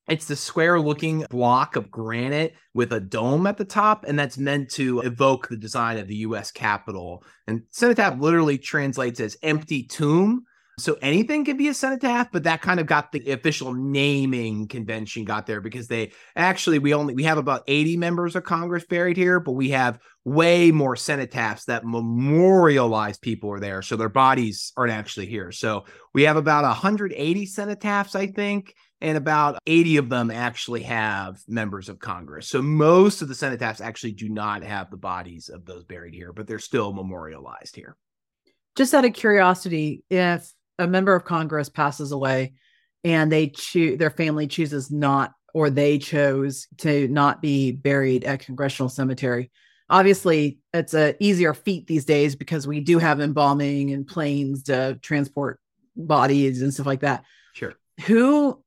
It's 0.08 0.26
the 0.26 0.36
square 0.36 0.78
looking 0.78 1.24
block 1.30 1.76
of 1.76 1.90
granite 1.90 2.54
with 2.74 2.92
a 2.92 3.00
dome 3.00 3.46
at 3.46 3.56
the 3.56 3.64
top, 3.64 4.04
and 4.06 4.18
that's 4.18 4.36
meant 4.36 4.70
to 4.72 5.00
evoke 5.00 5.48
the 5.48 5.56
design 5.56 5.96
of 5.98 6.08
the 6.08 6.16
US 6.16 6.50
Capitol. 6.50 7.24
And 7.46 7.62
cenotaph 7.70 8.18
literally 8.18 8.58
translates 8.58 9.20
as 9.20 9.36
empty 9.42 9.82
tomb. 9.82 10.44
So 10.76 10.98
anything 11.00 11.44
can 11.44 11.56
be 11.56 11.68
a 11.68 11.74
cenotaph, 11.74 12.32
but 12.32 12.42
that 12.42 12.60
kind 12.60 12.80
of 12.80 12.86
got 12.86 13.12
the 13.12 13.30
official 13.30 13.72
naming 13.72 14.66
convention 14.66 15.24
got 15.24 15.46
there 15.46 15.60
because 15.60 15.86
they 15.86 16.10
actually 16.34 16.80
we 16.80 16.92
only 16.92 17.14
we 17.14 17.22
have 17.22 17.38
about 17.38 17.62
80 17.68 17.96
members 17.96 18.34
of 18.34 18.42
Congress 18.42 18.84
buried 18.84 19.16
here, 19.16 19.38
but 19.38 19.52
we 19.52 19.70
have 19.70 20.00
way 20.24 20.72
more 20.72 20.96
cenotaphs 20.96 21.66
that 21.66 21.84
memorialize 21.84 23.18
people 23.18 23.52
are 23.52 23.60
there. 23.60 23.82
So 23.82 23.94
their 23.94 24.08
bodies 24.08 24.72
aren't 24.76 24.92
actually 24.92 25.26
here. 25.26 25.52
So 25.52 25.84
we 26.12 26.24
have 26.24 26.36
about 26.36 26.64
180 26.64 27.46
cenotaphs, 27.46 28.16
I 28.16 28.26
think 28.26 28.74
and 29.04 29.18
about 29.18 29.58
80 29.66 29.98
of 29.98 30.08
them 30.08 30.30
actually 30.30 30.82
have 30.84 31.38
members 31.46 31.90
of 31.90 31.98
Congress. 31.98 32.48
So 32.48 32.62
most 32.62 33.20
of 33.20 33.28
the 33.28 33.34
cenotaphs 33.34 33.82
actually 33.82 34.12
do 34.12 34.30
not 34.30 34.62
have 34.62 34.90
the 34.90 34.96
bodies 34.96 35.50
of 35.50 35.66
those 35.66 35.84
buried 35.84 36.14
here, 36.14 36.32
but 36.32 36.46
they're 36.46 36.58
still 36.58 36.90
memorialized 36.90 37.76
here. 37.76 37.96
Just 38.76 38.94
out 38.94 39.04
of 39.04 39.12
curiosity, 39.12 40.02
if 40.08 40.50
a 40.78 40.86
member 40.86 41.14
of 41.14 41.26
Congress 41.26 41.68
passes 41.68 42.12
away 42.12 42.54
and 43.04 43.30
they 43.30 43.48
choose 43.48 43.98
their 43.98 44.10
family 44.10 44.46
chooses 44.46 44.90
not 44.90 45.32
or 45.52 45.68
they 45.68 45.98
chose 45.98 46.66
to 46.78 47.06
not 47.08 47.42
be 47.42 47.72
buried 47.72 48.24
at 48.24 48.40
Congressional 48.40 48.88
Cemetery. 48.88 49.50
Obviously, 49.90 50.60
it's 50.72 50.94
a 50.94 51.14
easier 51.22 51.52
feat 51.52 51.86
these 51.86 52.06
days 52.06 52.36
because 52.36 52.66
we 52.66 52.80
do 52.80 52.98
have 52.98 53.20
embalming 53.20 53.92
and 53.92 54.06
planes 54.06 54.62
to 54.64 54.98
transport 55.02 55.60
bodies 55.94 56.62
and 56.62 56.72
stuff 56.72 56.86
like 56.86 57.00
that. 57.00 57.24
Sure. 57.52 57.74
Who 58.06 58.63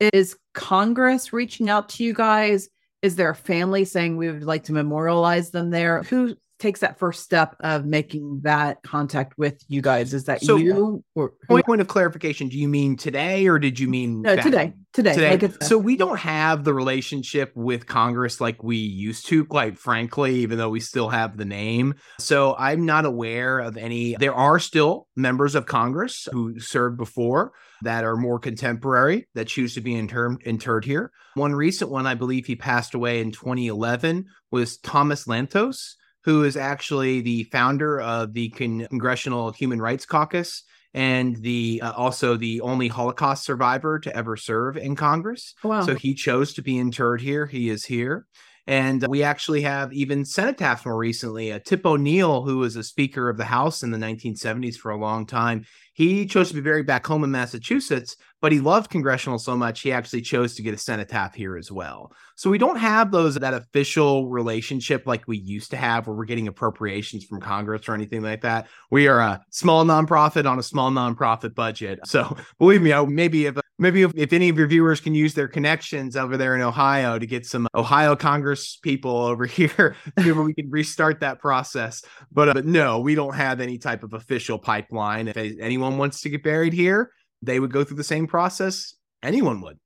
is 0.00 0.36
Congress 0.54 1.32
reaching 1.32 1.68
out 1.68 1.88
to 1.90 2.04
you 2.04 2.14
guys? 2.14 2.68
Is 3.02 3.16
there 3.16 3.30
a 3.30 3.34
family 3.34 3.84
saying 3.84 4.16
we 4.16 4.30
would 4.30 4.44
like 4.44 4.64
to 4.64 4.72
memorialize 4.72 5.50
them 5.50 5.70
there? 5.70 6.02
Who 6.04 6.36
takes 6.58 6.80
that 6.80 6.98
first 6.98 7.22
step 7.22 7.56
of 7.60 7.84
making 7.84 8.40
that 8.42 8.82
contact 8.82 9.36
with 9.36 9.62
you 9.68 9.82
guys? 9.82 10.14
Is 10.14 10.24
that 10.24 10.42
So, 10.42 10.56
you 10.56 11.04
or 11.14 11.32
Point, 11.48 11.66
point 11.66 11.80
of 11.80 11.88
clarification: 11.88 12.48
Do 12.48 12.58
you 12.58 12.68
mean 12.68 12.96
today, 12.96 13.46
or 13.46 13.58
did 13.58 13.78
you 13.78 13.88
mean 13.88 14.22
no, 14.22 14.36
today? 14.36 14.74
Today. 14.92 15.14
Today. 15.14 15.36
Like 15.36 15.62
so 15.62 15.76
we 15.76 15.96
don't 15.96 16.18
have 16.18 16.64
the 16.64 16.72
relationship 16.72 17.52
with 17.54 17.86
Congress 17.86 18.40
like 18.40 18.62
we 18.62 18.76
used 18.76 19.26
to, 19.26 19.44
quite 19.44 19.78
frankly, 19.78 20.36
even 20.36 20.58
though 20.58 20.70
we 20.70 20.80
still 20.80 21.10
have 21.10 21.36
the 21.36 21.44
name. 21.44 21.94
So 22.18 22.56
I'm 22.58 22.86
not 22.86 23.04
aware 23.04 23.58
of 23.58 23.76
any. 23.76 24.16
There 24.18 24.34
are 24.34 24.58
still 24.58 25.06
members 25.14 25.54
of 25.54 25.66
Congress 25.66 26.28
who 26.32 26.58
served 26.58 26.96
before 26.96 27.52
that 27.82 28.04
are 28.04 28.16
more 28.16 28.38
contemporary 28.38 29.28
that 29.34 29.48
choose 29.48 29.74
to 29.74 29.80
be 29.80 29.94
interred 29.94 30.42
interred 30.44 30.84
here. 30.84 31.12
One 31.34 31.54
recent 31.54 31.90
one, 31.90 32.06
I 32.06 32.14
believe 32.14 32.46
he 32.46 32.56
passed 32.56 32.94
away 32.94 33.20
in 33.20 33.32
2011, 33.32 34.24
was 34.50 34.78
Thomas 34.78 35.26
Lantos, 35.26 35.96
who 36.26 36.42
is 36.42 36.56
actually 36.56 37.20
the 37.20 37.44
founder 37.44 38.00
of 38.00 38.34
the 38.34 38.50
Con- 38.50 38.86
Congressional 38.90 39.52
Human 39.52 39.80
Rights 39.80 40.04
Caucus 40.04 40.64
and 40.92 41.36
the 41.36 41.80
uh, 41.82 41.92
also 41.92 42.36
the 42.36 42.60
only 42.62 42.88
Holocaust 42.88 43.44
survivor 43.44 44.00
to 44.00 44.14
ever 44.14 44.36
serve 44.36 44.76
in 44.76 44.96
Congress. 44.96 45.54
oh, 45.62 45.68
wow. 45.68 45.82
So 45.82 45.94
he 45.94 46.14
chose 46.14 46.52
to 46.54 46.62
be 46.62 46.78
interred 46.78 47.20
here. 47.20 47.46
He 47.46 47.68
is 47.68 47.84
here. 47.84 48.26
And 48.66 49.06
we 49.06 49.22
actually 49.22 49.60
have 49.60 49.92
even 49.92 50.24
cenotaphs 50.24 50.84
more 50.84 50.96
recently. 50.96 51.52
Uh, 51.52 51.60
Tip 51.64 51.86
O'Neill, 51.86 52.42
who 52.42 52.58
was 52.58 52.74
a 52.74 52.82
Speaker 52.82 53.28
of 53.28 53.36
the 53.36 53.44
House 53.44 53.84
in 53.84 53.92
the 53.92 53.98
1970s 53.98 54.74
for 54.74 54.90
a 54.90 54.98
long 54.98 55.24
time, 55.24 55.64
he 55.94 56.26
chose 56.26 56.48
to 56.48 56.54
be 56.54 56.60
buried 56.60 56.86
back 56.86 57.06
home 57.06 57.22
in 57.22 57.30
Massachusetts, 57.30 58.16
but 58.46 58.52
he 58.52 58.60
loved 58.60 58.90
congressional 58.90 59.40
so 59.40 59.56
much 59.56 59.80
he 59.80 59.90
actually 59.90 60.22
chose 60.22 60.54
to 60.54 60.62
get 60.62 60.72
a 60.72 60.78
cenotaph 60.78 61.34
here 61.34 61.56
as 61.56 61.72
well. 61.72 62.12
So 62.36 62.48
we 62.48 62.58
don't 62.58 62.76
have 62.76 63.10
those 63.10 63.34
that 63.34 63.54
official 63.54 64.28
relationship 64.28 65.02
like 65.04 65.26
we 65.26 65.36
used 65.36 65.72
to 65.72 65.76
have, 65.76 66.06
where 66.06 66.14
we're 66.14 66.26
getting 66.26 66.46
appropriations 66.46 67.24
from 67.24 67.40
Congress 67.40 67.88
or 67.88 67.94
anything 67.94 68.22
like 68.22 68.42
that. 68.42 68.68
We 68.88 69.08
are 69.08 69.18
a 69.18 69.44
small 69.50 69.84
nonprofit 69.84 70.48
on 70.48 70.60
a 70.60 70.62
small 70.62 70.92
nonprofit 70.92 71.56
budget. 71.56 71.98
So 72.06 72.36
believe 72.60 72.82
me, 72.82 72.94
maybe 73.06 73.46
if 73.46 73.58
maybe 73.78 74.02
if, 74.02 74.12
if 74.14 74.32
any 74.32 74.48
of 74.48 74.56
your 74.56 74.68
viewers 74.68 75.00
can 75.00 75.16
use 75.16 75.34
their 75.34 75.48
connections 75.48 76.16
over 76.16 76.36
there 76.36 76.54
in 76.54 76.62
Ohio 76.62 77.18
to 77.18 77.26
get 77.26 77.46
some 77.46 77.66
Ohio 77.74 78.14
Congress 78.14 78.76
people 78.76 79.16
over 79.24 79.44
here, 79.46 79.96
maybe 80.16 80.30
we 80.30 80.54
can 80.54 80.70
restart 80.70 81.18
that 81.18 81.40
process. 81.40 82.04
But, 82.30 82.50
uh, 82.50 82.54
but 82.54 82.64
no, 82.64 83.00
we 83.00 83.16
don't 83.16 83.34
have 83.34 83.60
any 83.60 83.78
type 83.78 84.04
of 84.04 84.14
official 84.14 84.56
pipeline. 84.56 85.26
If 85.26 85.36
anyone 85.36 85.98
wants 85.98 86.20
to 86.20 86.28
get 86.28 86.44
buried 86.44 86.72
here, 86.72 87.10
they 87.42 87.60
would 87.60 87.72
go 87.72 87.84
through 87.84 87.96
the 87.96 88.04
same 88.04 88.26
process 88.26 88.94
anyone 89.22 89.60
would. 89.60 89.78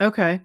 okay. 0.00 0.40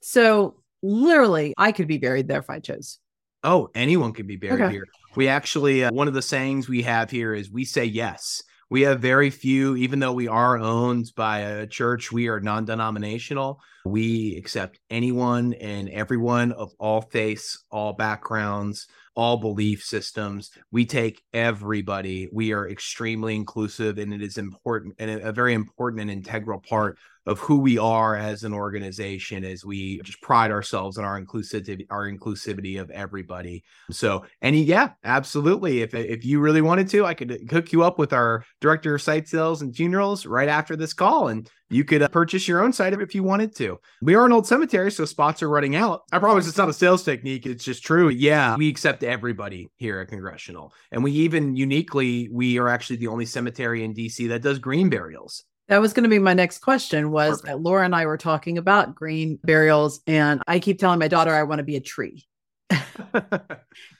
So 0.00 0.62
literally, 0.82 1.54
I 1.56 1.72
could 1.72 1.86
be 1.88 1.98
buried 1.98 2.28
there 2.28 2.40
if 2.40 2.50
I 2.50 2.58
chose. 2.58 2.98
Oh, 3.44 3.68
anyone 3.74 4.12
can 4.12 4.26
be 4.26 4.36
buried 4.36 4.62
Okay. 4.62 4.72
here. 4.72 4.86
We 5.16 5.28
actually, 5.28 5.84
uh, 5.84 5.92
one 5.92 6.08
of 6.08 6.14
the 6.14 6.22
sayings 6.22 6.68
we 6.68 6.82
have 6.82 7.10
here 7.10 7.34
is 7.34 7.50
we 7.50 7.64
say 7.64 7.84
yes. 7.84 8.42
We 8.70 8.82
have 8.82 9.00
very 9.00 9.28
few, 9.30 9.76
even 9.76 9.98
though 9.98 10.12
we 10.14 10.28
are 10.28 10.58
owned 10.58 11.12
by 11.14 11.40
a 11.40 11.66
church, 11.66 12.10
we 12.10 12.28
are 12.28 12.40
non 12.40 12.64
denominational. 12.64 13.60
We 13.84 14.36
accept 14.38 14.78
anyone 14.90 15.52
and 15.54 15.88
everyone 15.90 16.52
of 16.52 16.72
all 16.78 17.02
faiths, 17.02 17.62
all 17.70 17.92
backgrounds, 17.92 18.86
all 19.14 19.36
belief 19.36 19.82
systems. 19.84 20.50
We 20.70 20.86
take 20.86 21.22
everybody. 21.32 22.28
We 22.32 22.52
are 22.52 22.68
extremely 22.68 23.34
inclusive, 23.34 23.98
and 23.98 24.12
it 24.12 24.22
is 24.22 24.38
important 24.38 24.94
and 24.98 25.10
a 25.10 25.32
very 25.32 25.54
important 25.54 26.02
and 26.02 26.10
integral 26.10 26.60
part 26.60 26.98
of 27.26 27.38
who 27.38 27.58
we 27.58 27.78
are 27.78 28.16
as 28.16 28.42
an 28.42 28.52
organization 28.52 29.44
as 29.44 29.64
we 29.64 30.00
just 30.02 30.20
pride 30.20 30.50
ourselves 30.50 30.98
on 30.98 31.04
our 31.04 31.20
inclusivity 31.20 31.86
our 31.90 32.10
inclusivity 32.10 32.80
of 32.80 32.90
everybody. 32.90 33.62
So 33.90 34.24
and 34.40 34.56
yeah 34.56 34.90
absolutely. 35.04 35.82
If 35.82 35.94
if 35.94 36.24
you 36.24 36.40
really 36.40 36.62
wanted 36.62 36.88
to 36.88 37.06
i 37.06 37.14
could 37.14 37.48
hook 37.50 37.72
you 37.72 37.82
up 37.82 37.98
with 37.98 38.12
our 38.12 38.44
director 38.60 38.94
of 38.94 39.02
site 39.02 39.28
sales 39.28 39.62
and 39.62 39.74
funerals 39.74 40.26
right 40.26 40.48
after 40.48 40.76
this 40.76 40.92
call 40.92 41.28
and 41.28 41.48
you 41.70 41.84
could 41.84 42.02
uh, 42.02 42.08
purchase 42.08 42.46
your 42.46 42.62
own 42.62 42.72
site 42.72 42.92
if 42.92 43.14
you 43.14 43.22
wanted 43.22 43.56
to. 43.56 43.78
We 44.02 44.14
are 44.14 44.26
an 44.26 44.32
old 44.32 44.46
cemetery 44.46 44.90
so 44.90 45.04
spots 45.04 45.42
are 45.42 45.48
running 45.48 45.74
out. 45.74 46.02
I 46.12 46.18
promise 46.18 46.46
it's 46.46 46.58
not 46.58 46.68
a 46.68 46.72
sales 46.72 47.04
technique 47.04 47.46
it's 47.46 47.64
just 47.64 47.84
true. 47.84 48.08
Yeah 48.08 48.56
we 48.56 48.68
accept 48.68 49.04
everybody 49.04 49.70
here 49.76 50.00
at 50.00 50.08
congressional. 50.08 50.72
And 50.90 51.04
we 51.04 51.12
even 51.12 51.56
uniquely 51.56 52.28
we 52.32 52.58
are 52.58 52.68
actually 52.68 52.96
the 52.96 53.06
only 53.06 53.26
cemetery 53.26 53.84
in 53.84 53.94
dc 53.94 54.28
that 54.28 54.42
does 54.42 54.58
green 54.58 54.90
burials 54.90 55.44
That 55.72 55.80
was 55.80 55.94
going 55.94 56.02
to 56.02 56.10
be 56.10 56.18
my 56.18 56.34
next 56.34 56.58
question 56.58 57.10
was 57.10 57.40
Perfect. 57.40 57.46
that 57.46 57.60
Laura 57.62 57.86
and 57.86 57.94
I 57.94 58.04
were 58.04 58.18
talking 58.18 58.58
about 58.58 58.94
green 58.94 59.38
burials 59.42 60.02
and 60.06 60.42
I 60.46 60.58
keep 60.58 60.78
telling 60.78 60.98
my 60.98 61.08
daughter 61.08 61.34
I 61.34 61.44
want 61.44 61.60
to 61.60 61.64
be 61.64 61.76
a 61.76 61.80
tree. 61.80 62.26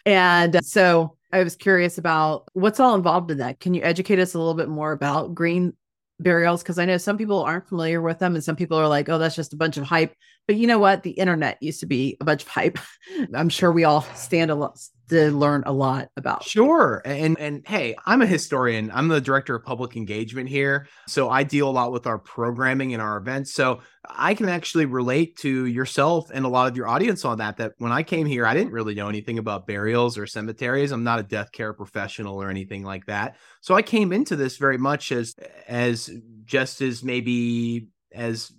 And 0.05 0.57
uh, 0.57 0.61
so 0.61 1.17
I 1.33 1.43
was 1.43 1.57
curious 1.57 1.97
about 1.97 2.47
what's 2.53 2.79
all 2.79 2.95
involved 2.95 3.31
in 3.31 3.39
that. 3.39 3.59
Can 3.59 3.73
you 3.73 3.81
educate 3.83 4.19
us 4.19 4.35
a 4.35 4.39
little 4.39 4.53
bit 4.53 4.69
more 4.69 4.93
about 4.93 5.35
green 5.35 5.73
burials? 6.21 6.63
Because 6.63 6.79
I 6.79 6.85
know 6.85 6.99
some 6.99 7.17
people 7.17 7.43
aren't 7.43 7.69
familiar 7.71 8.03
with 8.03 8.19
them 8.19 8.35
and 8.35 8.45
some 8.45 8.57
people 8.57 8.77
are 8.77 8.89
like, 8.89 9.09
oh, 9.09 9.17
that's 9.17 9.37
just 9.37 9.55
a 9.55 9.57
bunch 9.57 9.79
of 9.79 9.85
hype. 9.85 10.15
But 10.47 10.57
you 10.57 10.67
know 10.67 10.79
what? 10.79 11.03
The 11.03 11.11
internet 11.11 11.59
used 11.63 11.81
to 11.81 11.87
be 11.87 12.17
a 12.21 12.25
bunch 12.25 12.43
of 12.43 12.49
hype. 12.49 12.79
I'm 13.35 13.49
sure 13.49 13.71
we 13.73 13.85
all 13.85 14.03
stand 14.15 14.51
a 14.51 14.55
lot 14.55 14.79
to 15.13 15.31
learn 15.31 15.63
a 15.67 15.73
lot 15.73 16.09
about. 16.17 16.43
Sure. 16.43 17.03
And 17.05 17.39
and 17.39 17.67
hey, 17.67 17.95
I'm 18.07 18.23
a 18.23 18.27
historian. 18.27 18.91
I'm 18.93 19.09
the 19.09 19.21
director 19.21 19.55
of 19.55 19.65
public 19.65 19.97
engagement 19.97 20.49
here. 20.49 20.89
So 21.07 21.29
I 21.29 21.45
deal 21.45 21.69
a 21.69 21.71
lot 21.71 21.93
with 21.93 22.07
our 22.07 22.19
programming 22.19 22.93
and 22.95 23.03
our 23.03 23.19
events. 23.19 23.53
So 23.53 23.81
I 24.09 24.35
can 24.35 24.49
actually 24.49 24.87
relate 24.87 25.37
to 25.39 25.67
yourself 25.67 26.31
and 26.33 26.45
a 26.45 26.49
lot 26.49 26.71
of 26.71 26.77
your 26.77 26.89
audience 26.89 27.25
on 27.25 27.39
that. 27.39 27.59
That 27.59 27.73
when 27.79 27.93
I 27.93 28.03
came 28.03 28.27
here, 28.27 28.47
I 28.47 28.55
didn't 28.55 28.73
really 28.73 28.95
know 28.95 29.09
anything 29.09 29.39
about 29.39 29.67
burials 29.67 30.17
or 30.17 30.27
cemeteries. 30.27 30.93
I'm 30.93 31.05
not 31.05 31.21
a 31.21 31.25
death 31.25 31.53
care 31.53 31.75
professional 31.75 32.41
or 32.41 32.49
anything 32.49 32.83
like 32.83 33.07
that. 33.07 33.37
So 33.61 33.75
I 33.75 33.83
came 33.83 34.13
into 34.13 34.35
this 34.35 34.57
very 34.57 34.79
much 34.79 35.13
as 35.13 35.35
as 35.69 36.11
just 36.45 36.81
as 36.81 37.05
maybe 37.05 37.89
as 38.13 38.53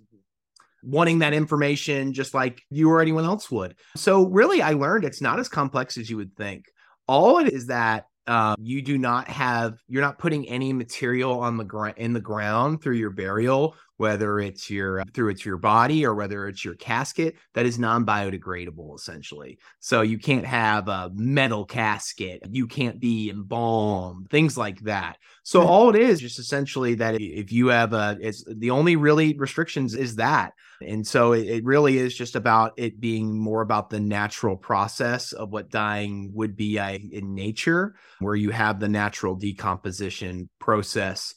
wanting 0.84 1.20
that 1.20 1.32
information 1.32 2.12
just 2.12 2.34
like 2.34 2.62
you 2.70 2.90
or 2.90 3.00
anyone 3.00 3.24
else 3.24 3.50
would. 3.50 3.74
So 3.96 4.26
really 4.26 4.62
I 4.62 4.72
learned 4.72 5.04
it's 5.04 5.20
not 5.20 5.38
as 5.38 5.48
complex 5.48 5.96
as 5.96 6.10
you 6.10 6.16
would 6.16 6.36
think. 6.36 6.66
All 7.06 7.38
it 7.38 7.52
is 7.52 7.66
that 7.66 8.06
um, 8.26 8.56
you 8.58 8.80
do 8.80 8.96
not 8.96 9.28
have 9.28 9.78
you're 9.86 10.02
not 10.02 10.18
putting 10.18 10.48
any 10.48 10.72
material 10.72 11.40
on 11.40 11.56
the 11.56 11.64
ground 11.64 11.94
in 11.98 12.12
the 12.14 12.20
ground 12.20 12.82
through 12.82 12.96
your 12.96 13.10
burial 13.10 13.76
whether 13.96 14.40
it's 14.40 14.70
your 14.70 15.00
uh, 15.00 15.04
through 15.12 15.30
it's 15.30 15.44
your 15.44 15.56
body 15.56 16.04
or 16.04 16.14
whether 16.14 16.48
it's 16.48 16.64
your 16.64 16.74
casket 16.74 17.36
that 17.54 17.66
is 17.66 17.78
non-biodegradable 17.78 18.94
essentially. 18.94 19.58
So 19.80 20.02
you 20.02 20.18
can't 20.18 20.46
have 20.46 20.88
a 20.88 21.10
metal 21.14 21.64
casket 21.64 22.42
you 22.50 22.66
can't 22.66 23.00
be 23.00 23.30
embalmed 23.30 24.28
things 24.30 24.56
like 24.56 24.80
that. 24.80 25.18
So 25.42 25.62
all 25.62 25.90
it 25.90 25.96
is 25.96 26.20
just 26.20 26.38
essentially 26.38 26.94
that 26.96 27.20
if 27.20 27.52
you 27.52 27.68
have 27.68 27.92
a 27.92 28.16
it's 28.20 28.44
the 28.46 28.70
only 28.70 28.96
really 28.96 29.36
restrictions 29.36 29.94
is 29.94 30.16
that. 30.16 30.52
And 30.80 31.06
so 31.06 31.32
it, 31.32 31.46
it 31.46 31.64
really 31.64 31.98
is 31.98 32.14
just 32.14 32.36
about 32.36 32.72
it 32.76 33.00
being 33.00 33.38
more 33.38 33.62
about 33.62 33.90
the 33.90 34.00
natural 34.00 34.56
process 34.56 35.32
of 35.32 35.50
what 35.50 35.70
dying 35.70 36.30
would 36.34 36.56
be 36.56 36.78
uh, 36.78 36.90
in 36.90 37.34
nature, 37.34 37.94
where 38.18 38.34
you 38.34 38.50
have 38.50 38.80
the 38.80 38.88
natural 38.88 39.34
decomposition 39.34 40.48
process 40.58 41.34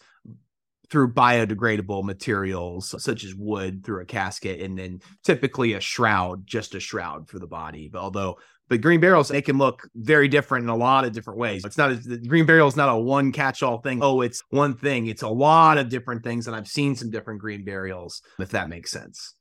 through 0.89 1.13
biodegradable 1.13 2.03
materials 2.03 2.95
such 3.03 3.23
as 3.23 3.35
wood 3.35 3.83
through 3.83 4.01
a 4.01 4.05
casket 4.05 4.61
and 4.61 4.77
then 4.77 4.99
typically 5.23 5.73
a 5.73 5.79
shroud 5.79 6.45
just 6.47 6.75
a 6.75 6.79
shroud 6.79 7.27
for 7.27 7.39
the 7.39 7.47
body. 7.47 7.89
But 7.91 7.99
although 7.99 8.37
but 8.69 8.81
green 8.81 8.99
burials 8.99 9.29
they 9.29 9.41
can 9.41 9.57
look 9.57 9.87
very 9.95 10.27
different 10.27 10.63
in 10.63 10.69
a 10.69 10.75
lot 10.75 11.05
of 11.05 11.13
different 11.13 11.39
ways. 11.39 11.63
It's 11.65 11.77
not 11.77 12.01
the 12.03 12.17
green 12.17 12.45
burial 12.45 12.67
is 12.67 12.75
not 12.75 12.89
a 12.89 12.97
one 12.97 13.31
catch-all 13.31 13.79
thing. 13.79 13.99
Oh 14.01 14.21
it's 14.21 14.41
one 14.49 14.75
thing. 14.75 15.07
It's 15.07 15.23
a 15.23 15.29
lot 15.29 15.77
of 15.77 15.89
different 15.89 16.23
things 16.23 16.47
and 16.47 16.55
i've 16.55 16.67
seen 16.67 16.95
some 16.95 17.09
different 17.09 17.41
green 17.41 17.65
burials 17.65 18.21
if 18.39 18.49
that 18.49 18.69
makes 18.69 18.91
sense. 18.91 19.33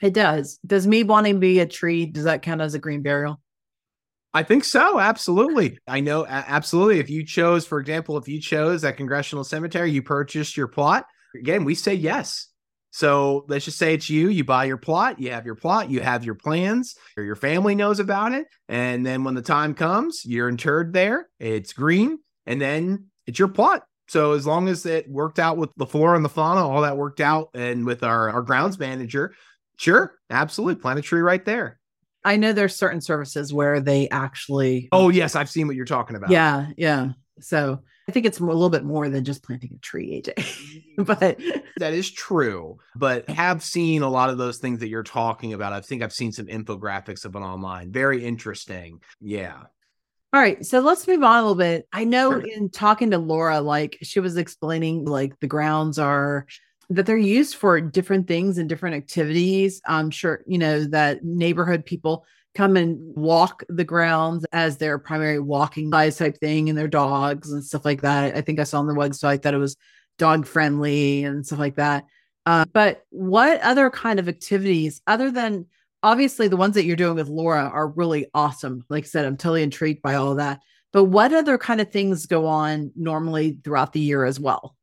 It 0.00 0.14
does. 0.14 0.58
Does 0.66 0.86
me 0.86 1.02
wanting 1.02 1.34
to 1.34 1.40
be 1.40 1.60
a 1.60 1.66
tree, 1.66 2.06
does 2.06 2.24
that 2.24 2.42
count 2.42 2.62
as 2.62 2.74
a 2.74 2.78
green 2.78 3.02
burial? 3.02 3.40
I 4.32 4.42
think 4.44 4.64
so. 4.64 5.00
Absolutely. 5.00 5.78
I 5.88 6.00
know. 6.00 6.24
Absolutely. 6.26 7.00
If 7.00 7.10
you 7.10 7.24
chose, 7.24 7.66
for 7.66 7.80
example, 7.80 8.16
if 8.16 8.28
you 8.28 8.40
chose 8.40 8.82
that 8.82 8.96
congressional 8.96 9.44
cemetery, 9.44 9.90
you 9.90 10.02
purchased 10.02 10.56
your 10.56 10.68
plot. 10.68 11.06
Again, 11.34 11.64
we 11.64 11.74
say 11.74 11.94
yes. 11.94 12.46
So 12.92 13.44
let's 13.48 13.64
just 13.64 13.78
say 13.78 13.94
it's 13.94 14.10
you. 14.10 14.28
You 14.28 14.44
buy 14.44 14.64
your 14.64 14.76
plot. 14.76 15.20
You 15.20 15.30
have 15.30 15.46
your 15.46 15.54
plot. 15.54 15.90
You 15.90 16.00
have 16.00 16.24
your 16.24 16.34
plans. 16.34 16.96
Or 17.16 17.22
your 17.22 17.36
family 17.36 17.74
knows 17.74 18.00
about 18.00 18.32
it. 18.32 18.46
And 18.68 19.04
then 19.04 19.24
when 19.24 19.34
the 19.34 19.42
time 19.42 19.74
comes, 19.74 20.24
you're 20.24 20.48
interred 20.48 20.92
there. 20.92 21.28
It's 21.38 21.72
green, 21.72 22.18
and 22.46 22.60
then 22.60 23.06
it's 23.26 23.38
your 23.38 23.48
plot. 23.48 23.84
So 24.08 24.32
as 24.32 24.46
long 24.46 24.68
as 24.68 24.86
it 24.86 25.08
worked 25.08 25.38
out 25.38 25.56
with 25.56 25.70
the 25.76 25.86
flora 25.86 26.16
and 26.16 26.24
the 26.24 26.28
fauna, 26.28 26.68
all 26.68 26.82
that 26.82 26.96
worked 26.96 27.20
out, 27.20 27.50
and 27.54 27.86
with 27.86 28.02
our 28.02 28.28
our 28.30 28.42
grounds 28.42 28.78
manager, 28.78 29.34
sure, 29.76 30.16
absolutely, 30.28 30.80
plant 30.80 30.98
a 30.98 31.02
tree 31.02 31.20
right 31.20 31.44
there. 31.44 31.79
I 32.24 32.36
know 32.36 32.52
there's 32.52 32.76
certain 32.76 33.00
services 33.00 33.52
where 33.52 33.80
they 33.80 34.08
actually 34.08 34.88
Oh 34.92 35.08
yes, 35.08 35.34
I've 35.34 35.50
seen 35.50 35.66
what 35.66 35.76
you're 35.76 35.84
talking 35.86 36.16
about. 36.16 36.30
Yeah, 36.30 36.68
yeah. 36.76 37.10
So 37.40 37.80
I 38.08 38.12
think 38.12 38.26
it's 38.26 38.40
a 38.40 38.44
little 38.44 38.70
bit 38.70 38.84
more 38.84 39.08
than 39.08 39.24
just 39.24 39.42
planting 39.42 39.72
a 39.74 39.78
tree, 39.78 40.22
AJ. 40.22 40.82
Mm. 40.98 41.06
but 41.06 41.38
That 41.78 41.94
is 41.94 42.10
true, 42.10 42.78
but 42.96 43.30
have 43.30 43.62
seen 43.62 44.02
a 44.02 44.08
lot 44.10 44.28
of 44.28 44.38
those 44.38 44.58
things 44.58 44.80
that 44.80 44.88
you're 44.88 45.04
talking 45.04 45.52
about. 45.52 45.72
I 45.72 45.80
think 45.80 46.02
I've 46.02 46.12
seen 46.12 46.32
some 46.32 46.46
infographics 46.46 47.24
of 47.24 47.36
it 47.36 47.38
online. 47.38 47.92
Very 47.92 48.24
interesting. 48.24 49.00
Yeah. 49.20 49.62
All 50.32 50.40
right, 50.40 50.64
so 50.66 50.80
let's 50.80 51.06
move 51.08 51.22
on 51.22 51.38
a 51.38 51.42
little 51.42 51.54
bit. 51.54 51.88
I 51.92 52.04
know 52.04 52.38
in 52.40 52.70
talking 52.70 53.12
to 53.12 53.18
Laura, 53.18 53.60
like 53.60 53.98
she 54.02 54.20
was 54.20 54.36
explaining, 54.36 55.04
like 55.04 55.38
the 55.40 55.46
grounds 55.46 55.98
are 55.98 56.46
that 56.90 57.06
they're 57.06 57.16
used 57.16 57.54
for 57.54 57.80
different 57.80 58.26
things 58.26 58.58
and 58.58 58.68
different 58.68 58.96
activities. 58.96 59.80
I'm 59.86 60.10
sure, 60.10 60.42
you 60.46 60.58
know, 60.58 60.84
that 60.84 61.24
neighborhood 61.24 61.86
people 61.86 62.24
come 62.56 62.76
and 62.76 62.98
walk 63.16 63.62
the 63.68 63.84
grounds 63.84 64.44
as 64.52 64.76
their 64.76 64.98
primary 64.98 65.38
walking 65.38 65.90
size 65.90 66.18
type 66.18 66.36
thing 66.38 66.68
and 66.68 66.76
their 66.76 66.88
dogs 66.88 67.52
and 67.52 67.64
stuff 67.64 67.84
like 67.84 68.02
that. 68.02 68.36
I 68.36 68.40
think 68.40 68.58
I 68.58 68.64
saw 68.64 68.80
on 68.80 68.88
the 68.88 68.94
website 68.94 69.42
that 69.42 69.54
it 69.54 69.58
was 69.58 69.76
dog 70.18 70.46
friendly 70.46 71.22
and 71.22 71.46
stuff 71.46 71.60
like 71.60 71.76
that. 71.76 72.04
Uh, 72.44 72.64
but 72.72 73.04
what 73.10 73.60
other 73.60 73.88
kind 73.88 74.18
of 74.18 74.28
activities, 74.28 75.00
other 75.06 75.30
than 75.30 75.66
obviously 76.02 76.48
the 76.48 76.56
ones 76.56 76.74
that 76.74 76.84
you're 76.84 76.96
doing 76.96 77.14
with 77.14 77.28
Laura 77.28 77.70
are 77.72 77.88
really 77.88 78.26
awesome. 78.34 78.84
Like 78.88 79.04
I 79.04 79.06
said, 79.06 79.24
I'm 79.24 79.36
totally 79.36 79.62
intrigued 79.62 80.02
by 80.02 80.16
all 80.16 80.34
that. 80.34 80.60
But 80.92 81.04
what 81.04 81.32
other 81.32 81.56
kind 81.56 81.80
of 81.80 81.92
things 81.92 82.26
go 82.26 82.46
on 82.46 82.90
normally 82.96 83.58
throughout 83.62 83.92
the 83.92 84.00
year 84.00 84.24
as 84.24 84.40
well? 84.40 84.74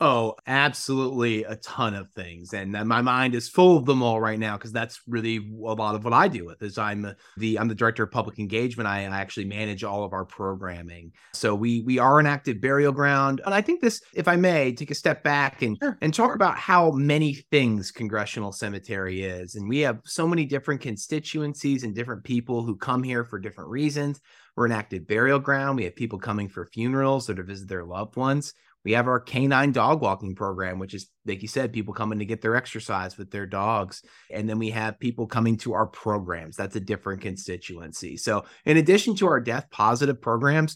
Oh, 0.00 0.36
absolutely 0.46 1.42
a 1.42 1.56
ton 1.56 1.92
of 1.92 2.08
things. 2.12 2.54
And 2.54 2.76
uh, 2.76 2.84
my 2.84 3.02
mind 3.02 3.34
is 3.34 3.48
full 3.48 3.76
of 3.76 3.84
them 3.84 4.00
all 4.00 4.20
right 4.20 4.38
now 4.38 4.56
because 4.56 4.70
that's 4.70 5.00
really 5.08 5.38
a 5.38 5.74
lot 5.74 5.96
of 5.96 6.04
what 6.04 6.12
I 6.12 6.28
deal 6.28 6.46
with 6.46 6.62
is 6.62 6.78
I'm 6.78 7.16
the 7.36 7.58
I'm 7.58 7.66
the 7.66 7.74
director 7.74 8.04
of 8.04 8.12
public 8.12 8.38
engagement. 8.38 8.86
I, 8.86 9.00
I 9.00 9.20
actually 9.20 9.46
manage 9.46 9.82
all 9.82 10.04
of 10.04 10.12
our 10.12 10.24
programming. 10.24 11.10
So 11.34 11.52
we 11.52 11.80
we 11.80 11.98
are 11.98 12.20
an 12.20 12.26
active 12.26 12.60
burial 12.60 12.92
ground. 12.92 13.40
And 13.44 13.52
I 13.52 13.60
think 13.60 13.80
this, 13.80 14.00
if 14.14 14.28
I 14.28 14.36
may, 14.36 14.72
take 14.72 14.92
a 14.92 14.94
step 14.94 15.24
back 15.24 15.62
and 15.62 15.76
Sure. 15.82 15.98
and 16.00 16.14
talk 16.14 16.36
about 16.36 16.56
how 16.56 16.92
many 16.92 17.34
things 17.50 17.90
Congressional 17.90 18.52
Cemetery 18.52 19.22
is. 19.22 19.56
And 19.56 19.68
we 19.68 19.80
have 19.80 19.98
so 20.04 20.28
many 20.28 20.44
different 20.44 20.80
constituencies 20.80 21.82
and 21.82 21.92
different 21.92 22.22
people 22.22 22.62
who 22.62 22.76
come 22.76 23.02
here 23.02 23.24
for 23.24 23.40
different 23.40 23.70
reasons. 23.70 24.20
We're 24.54 24.66
an 24.66 24.72
active 24.72 25.08
burial 25.08 25.40
ground. 25.40 25.76
We 25.76 25.84
have 25.84 25.96
people 25.96 26.20
coming 26.20 26.48
for 26.48 26.66
funerals 26.66 27.28
or 27.28 27.34
to 27.34 27.42
visit 27.42 27.68
their 27.68 27.84
loved 27.84 28.14
ones. 28.16 28.54
We 28.88 28.94
have 28.94 29.06
our 29.06 29.20
canine 29.20 29.72
dog 29.72 30.00
walking 30.00 30.34
program, 30.34 30.78
which 30.78 30.94
is, 30.94 31.10
like 31.26 31.42
you 31.42 31.48
said, 31.48 31.74
people 31.74 31.92
coming 31.92 32.20
to 32.20 32.24
get 32.24 32.40
their 32.40 32.56
exercise 32.56 33.18
with 33.18 33.30
their 33.30 33.44
dogs. 33.44 34.00
And 34.32 34.48
then 34.48 34.58
we 34.58 34.70
have 34.70 34.98
people 34.98 35.26
coming 35.26 35.58
to 35.58 35.74
our 35.74 35.86
programs. 35.86 36.56
That's 36.56 36.74
a 36.74 36.80
different 36.80 37.20
constituency. 37.20 38.16
So, 38.16 38.46
in 38.64 38.78
addition 38.78 39.14
to 39.16 39.26
our 39.26 39.40
death 39.40 39.66
positive 39.70 40.22
programs, 40.22 40.74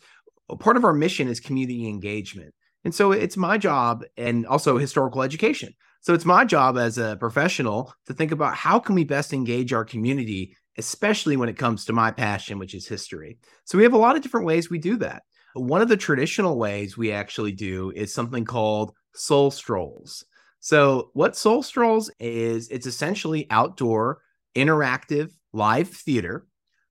part 0.60 0.76
of 0.76 0.84
our 0.84 0.92
mission 0.92 1.26
is 1.26 1.40
community 1.40 1.88
engagement. 1.88 2.52
And 2.84 2.94
so 2.94 3.12
it's 3.12 3.38
my 3.38 3.56
job 3.56 4.04
and 4.18 4.44
also 4.44 4.76
historical 4.76 5.22
education. 5.22 5.72
So 6.02 6.12
it's 6.12 6.26
my 6.26 6.44
job 6.44 6.76
as 6.76 6.98
a 6.98 7.16
professional 7.18 7.94
to 8.08 8.12
think 8.12 8.30
about 8.30 8.56
how 8.56 8.78
can 8.78 8.94
we 8.94 9.04
best 9.04 9.32
engage 9.32 9.72
our 9.72 9.86
community, 9.86 10.54
especially 10.76 11.38
when 11.38 11.48
it 11.48 11.56
comes 11.56 11.86
to 11.86 11.94
my 11.94 12.10
passion, 12.10 12.58
which 12.58 12.74
is 12.74 12.86
history. 12.86 13.38
So 13.64 13.78
we 13.78 13.84
have 13.84 13.94
a 13.94 13.98
lot 13.98 14.16
of 14.16 14.22
different 14.22 14.44
ways 14.44 14.68
we 14.68 14.78
do 14.78 14.98
that. 14.98 15.22
One 15.54 15.82
of 15.82 15.88
the 15.88 15.96
traditional 15.96 16.58
ways 16.58 16.96
we 16.96 17.12
actually 17.12 17.52
do 17.52 17.92
is 17.94 18.14
something 18.14 18.44
called 18.44 18.92
soul 19.14 19.50
strolls. 19.50 20.24
So 20.60 21.10
what 21.12 21.36
soul 21.36 21.62
strolls 21.62 22.10
is 22.20 22.68
it's 22.68 22.86
essentially 22.86 23.46
outdoor 23.50 24.20
interactive 24.54 25.30
live 25.52 25.88
theater 25.88 26.46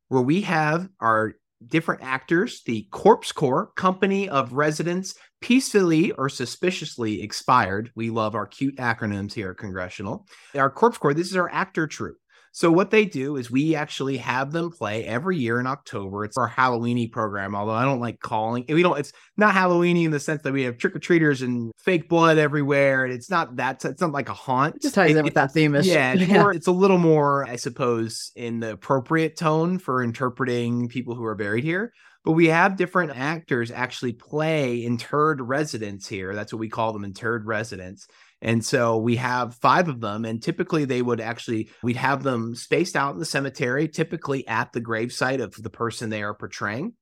where 0.09 0.21
we 0.21 0.41
have 0.41 0.89
our 0.99 1.33
different 1.65 2.03
actors, 2.03 2.61
the 2.65 2.87
Corpse 2.91 3.31
Corps, 3.31 3.71
company 3.75 4.27
of 4.27 4.53
residents 4.53 5.15
peacefully 5.41 6.11
or 6.11 6.27
suspiciously 6.29 7.21
expired. 7.21 7.91
We 7.95 8.09
love 8.09 8.35
our 8.35 8.47
cute 8.47 8.77
acronyms 8.77 9.33
here 9.33 9.51
at 9.51 9.57
Congressional. 9.57 10.25
Our 10.55 10.69
Corpse 10.69 10.97
Corps, 10.97 11.13
this 11.13 11.29
is 11.29 11.37
our 11.37 11.49
actor 11.51 11.87
troupe. 11.87 12.17
So 12.53 12.69
what 12.69 12.91
they 12.91 13.05
do 13.05 13.37
is 13.37 13.49
we 13.49 13.75
actually 13.75 14.17
have 14.17 14.51
them 14.51 14.71
play 14.71 15.05
every 15.05 15.37
year 15.37 15.59
in 15.59 15.67
October. 15.67 16.25
It's 16.25 16.37
our 16.37 16.49
Halloweeny 16.49 17.09
program, 17.09 17.55
although 17.55 17.71
I 17.73 17.85
don't 17.85 18.01
like 18.01 18.19
calling 18.19 18.65
it. 18.67 18.73
we 18.73 18.83
don't 18.83 18.99
it's 18.99 19.13
not 19.37 19.55
Halloweeny 19.55 20.03
in 20.03 20.11
the 20.11 20.19
sense 20.19 20.41
that 20.43 20.51
we 20.51 20.63
have 20.63 20.77
trick-or-treaters 20.77 21.41
and 21.43 21.71
fake 21.77 22.09
blood 22.09 22.37
everywhere. 22.37 23.05
And 23.05 23.13
it's 23.13 23.29
not 23.29 23.55
that 23.55 23.85
it's 23.85 24.01
not 24.01 24.11
like 24.11 24.27
a 24.27 24.33
haunt. 24.33 24.75
It 24.75 24.81
just 24.81 24.95
ties 24.95 25.11
It- 25.11 25.17
in 25.17 25.23
with 25.23 25.35
that 25.35 25.53
theme. 25.53 25.75
is- 25.75 25.87
yeah, 25.87 26.13
it's, 26.17 26.29
More, 26.29 26.53
it's 26.53 26.67
a 26.67 26.71
little 26.73 26.97
more, 26.97 27.45
I 27.47 27.55
suppose, 27.55 28.31
in 28.35 28.59
the 28.59 28.71
appropriate 28.73 29.37
tone 29.37 29.79
for 29.79 30.03
interpreting 30.03 30.89
people 30.89 31.15
who 31.15 31.23
are 31.23 31.35
buried 31.35 31.63
here. 31.63 31.93
But 32.23 32.33
we 32.33 32.47
have 32.49 32.75
different 32.75 33.13
actors 33.17 33.71
actually 33.71 34.13
play 34.13 34.83
interred 34.83 35.41
residents 35.41 36.07
here. 36.07 36.35
That's 36.35 36.53
what 36.53 36.59
we 36.59 36.69
call 36.69 36.93
them, 36.93 37.03
interred 37.03 37.47
residents. 37.47 38.05
And 38.41 38.65
so 38.65 38.97
we 38.97 39.17
have 39.17 39.55
five 39.55 39.87
of 39.87 40.01
them, 40.01 40.25
and 40.25 40.41
typically 40.41 40.85
they 40.85 41.01
would 41.01 41.21
actually 41.21 41.69
we'd 41.83 41.97
have 41.97 42.23
them 42.23 42.55
spaced 42.55 42.95
out 42.95 43.13
in 43.13 43.19
the 43.19 43.25
cemetery, 43.25 43.87
typically 43.87 44.47
at 44.47 44.73
the 44.73 44.81
gravesite 44.81 45.41
of 45.41 45.53
the 45.61 45.69
person 45.69 46.09
they 46.09 46.23
are 46.23 46.33
portraying. 46.33 46.93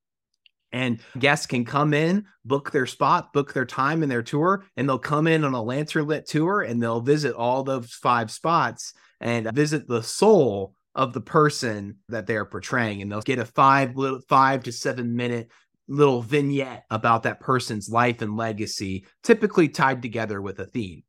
And 0.71 0.99
guests 1.17 1.47
can 1.47 1.65
come 1.65 1.93
in, 1.93 2.25
book 2.45 2.71
their 2.71 2.85
spot, 2.85 3.33
book 3.33 3.53
their 3.53 3.65
time 3.65 4.03
in 4.03 4.09
their 4.09 4.21
tour, 4.21 4.65
and 4.77 4.87
they'll 4.87 4.99
come 4.99 5.27
in 5.27 5.43
on 5.43 5.53
a 5.53 5.63
lantern 5.63 6.07
lit 6.07 6.27
tour 6.27 6.61
and 6.61 6.81
they'll 6.81 7.01
visit 7.01 7.33
all 7.33 7.63
those 7.63 7.91
five 7.91 8.29
spots 8.29 8.93
and 9.19 9.51
visit 9.53 9.87
the 9.87 10.03
soul 10.03 10.75
of 10.93 11.13
the 11.13 11.21
person 11.21 11.97
that 12.09 12.27
they're 12.27 12.45
portraying. 12.45 13.01
And 13.01 13.11
they'll 13.11 13.21
get 13.21 13.39
a 13.39 13.45
five 13.45 13.95
little 13.95 14.21
five 14.29 14.63
to 14.63 14.71
seven 14.71 15.15
minute 15.15 15.49
little 15.87 16.21
vignette 16.21 16.85
about 16.91 17.23
that 17.23 17.39
person's 17.39 17.89
life 17.89 18.21
and 18.21 18.37
legacy, 18.37 19.07
typically 19.23 19.69
tied 19.69 20.03
together 20.03 20.39
with 20.39 20.59
a 20.59 20.65
theme. 20.65 21.01